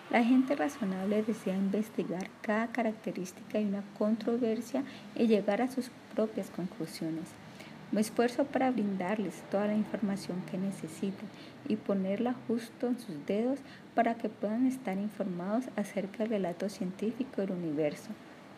La 0.09 0.23
gente 0.23 0.55
razonable 0.55 1.21
desea 1.21 1.53
investigar 1.53 2.29
cada 2.41 2.67
característica 2.67 3.57
de 3.57 3.65
una 3.65 3.83
controversia 3.99 4.85
y 5.13 5.27
llegar 5.27 5.61
a 5.61 5.67
sus 5.67 5.91
propias 6.15 6.49
conclusiones. 6.49 7.25
Me 7.91 7.99
esfuerzo 7.99 8.45
para 8.45 8.71
brindarles 8.71 9.43
toda 9.51 9.67
la 9.67 9.75
información 9.75 10.41
que 10.49 10.57
necesiten 10.57 11.27
y 11.67 11.75
ponerla 11.75 12.35
justo 12.47 12.87
en 12.87 12.97
sus 12.97 13.25
dedos 13.25 13.59
para 13.93 14.15
que 14.15 14.29
puedan 14.29 14.65
estar 14.65 14.97
informados 14.97 15.65
acerca 15.75 16.19
del 16.19 16.29
relato 16.29 16.69
científico 16.69 17.41
del 17.41 17.51
universo. 17.51 18.11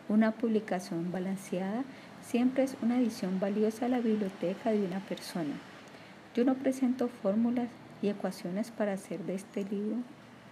Una 0.08 0.30
publicación 0.30 1.10
balanceada 1.10 1.82
siempre 2.24 2.62
es 2.62 2.76
una 2.80 3.00
edición 3.00 3.40
valiosa 3.40 3.86
a 3.86 3.88
la 3.88 3.98
biblioteca 3.98 4.70
de 4.70 4.86
una 4.86 5.00
persona. 5.00 5.54
Yo 6.36 6.44
no 6.44 6.54
presento 6.54 7.08
fórmulas 7.08 7.68
y 8.02 8.08
ecuaciones 8.08 8.70
para 8.70 8.92
hacer 8.92 9.20
de 9.24 9.34
este 9.34 9.64
libro 9.64 9.96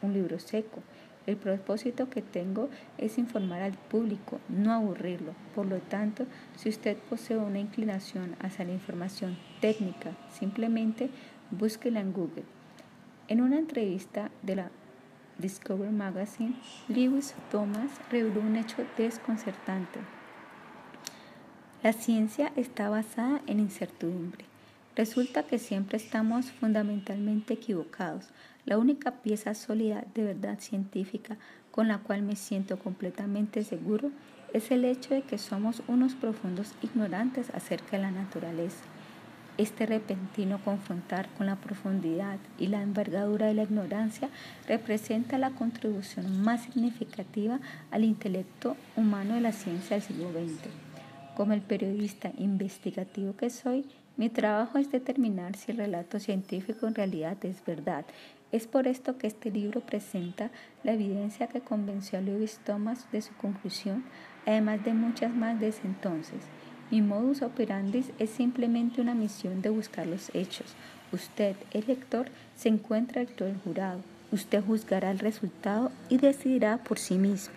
un 0.02 0.12
libro 0.12 0.38
seco. 0.38 0.82
El 1.26 1.36
propósito 1.36 2.10
que 2.10 2.20
tengo 2.20 2.68
es 2.98 3.16
informar 3.16 3.62
al 3.62 3.74
público, 3.74 4.40
no 4.48 4.72
aburrirlo. 4.72 5.34
Por 5.54 5.66
lo 5.66 5.78
tanto, 5.78 6.26
si 6.56 6.68
usted 6.68 6.96
posee 6.96 7.36
una 7.36 7.60
inclinación 7.60 8.34
hacia 8.40 8.64
la 8.64 8.72
información 8.72 9.38
técnica, 9.60 10.10
simplemente 10.30 11.10
búsquela 11.52 12.00
en 12.00 12.12
Google. 12.12 12.44
En 13.28 13.40
una 13.40 13.58
entrevista 13.58 14.30
de 14.42 14.56
la 14.56 14.70
Discover 15.38 15.90
Magazine, 15.90 16.56
Lewis 16.88 17.34
Thomas 17.50 17.90
reveló 18.10 18.40
un 18.40 18.56
hecho 18.56 18.84
desconcertante. 18.98 20.00
La 21.82 21.92
ciencia 21.92 22.52
está 22.56 22.90
basada 22.90 23.42
en 23.46 23.60
incertidumbre. 23.60 24.51
Resulta 24.94 25.44
que 25.44 25.58
siempre 25.58 25.96
estamos 25.96 26.50
fundamentalmente 26.50 27.54
equivocados. 27.54 28.26
La 28.66 28.76
única 28.76 29.22
pieza 29.22 29.54
sólida 29.54 30.04
de 30.14 30.22
verdad 30.22 30.58
científica 30.60 31.38
con 31.70 31.88
la 31.88 31.98
cual 31.98 32.20
me 32.22 32.36
siento 32.36 32.78
completamente 32.78 33.64
seguro 33.64 34.10
es 34.52 34.70
el 34.70 34.84
hecho 34.84 35.14
de 35.14 35.22
que 35.22 35.38
somos 35.38 35.82
unos 35.88 36.14
profundos 36.14 36.74
ignorantes 36.82 37.48
acerca 37.54 37.96
de 37.96 38.02
la 38.02 38.10
naturaleza. 38.10 38.84
Este 39.56 39.86
repentino 39.86 40.62
confrontar 40.62 41.28
con 41.38 41.46
la 41.46 41.56
profundidad 41.56 42.38
y 42.58 42.66
la 42.66 42.82
envergadura 42.82 43.46
de 43.46 43.54
la 43.54 43.62
ignorancia 43.62 44.28
representa 44.68 45.38
la 45.38 45.50
contribución 45.50 46.42
más 46.42 46.64
significativa 46.64 47.60
al 47.90 48.04
intelecto 48.04 48.76
humano 48.96 49.34
de 49.34 49.40
la 49.40 49.52
ciencia 49.52 49.96
del 49.96 50.02
siglo 50.04 50.30
XX. 50.32 50.70
Como 51.34 51.54
el 51.54 51.62
periodista 51.62 52.30
investigativo 52.36 53.36
que 53.36 53.48
soy, 53.48 53.86
mi 54.16 54.28
trabajo 54.28 54.78
es 54.78 54.90
determinar 54.90 55.56
si 55.56 55.72
el 55.72 55.78
relato 55.78 56.20
científico 56.20 56.86
en 56.86 56.94
realidad 56.94 57.42
es 57.44 57.64
verdad. 57.64 58.04
Es 58.52 58.66
por 58.66 58.86
esto 58.86 59.16
que 59.16 59.26
este 59.26 59.50
libro 59.50 59.80
presenta 59.80 60.50
la 60.84 60.92
evidencia 60.92 61.46
que 61.46 61.62
convenció 61.62 62.18
a 62.18 62.22
Lewis 62.22 62.60
Thomas 62.64 63.10
de 63.10 63.22
su 63.22 63.34
conclusión, 63.34 64.04
además 64.44 64.84
de 64.84 64.92
muchas 64.92 65.34
más 65.34 65.58
de 65.58 65.68
ese 65.68 65.86
entonces. 65.86 66.40
Mi 66.90 67.00
modus 67.00 67.40
operandi 67.40 68.04
es 68.18 68.28
simplemente 68.28 69.00
una 69.00 69.14
misión 69.14 69.62
de 69.62 69.70
buscar 69.70 70.06
los 70.06 70.30
hechos. 70.34 70.74
Usted, 71.10 71.56
el 71.70 71.86
lector, 71.86 72.26
se 72.54 72.68
encuentra 72.68 73.24
dentro 73.24 73.46
jurado. 73.64 74.02
Usted 74.30 74.62
juzgará 74.62 75.10
el 75.10 75.18
resultado 75.18 75.90
y 76.10 76.18
decidirá 76.18 76.76
por 76.76 76.98
sí 76.98 77.16
mismo. 77.16 77.54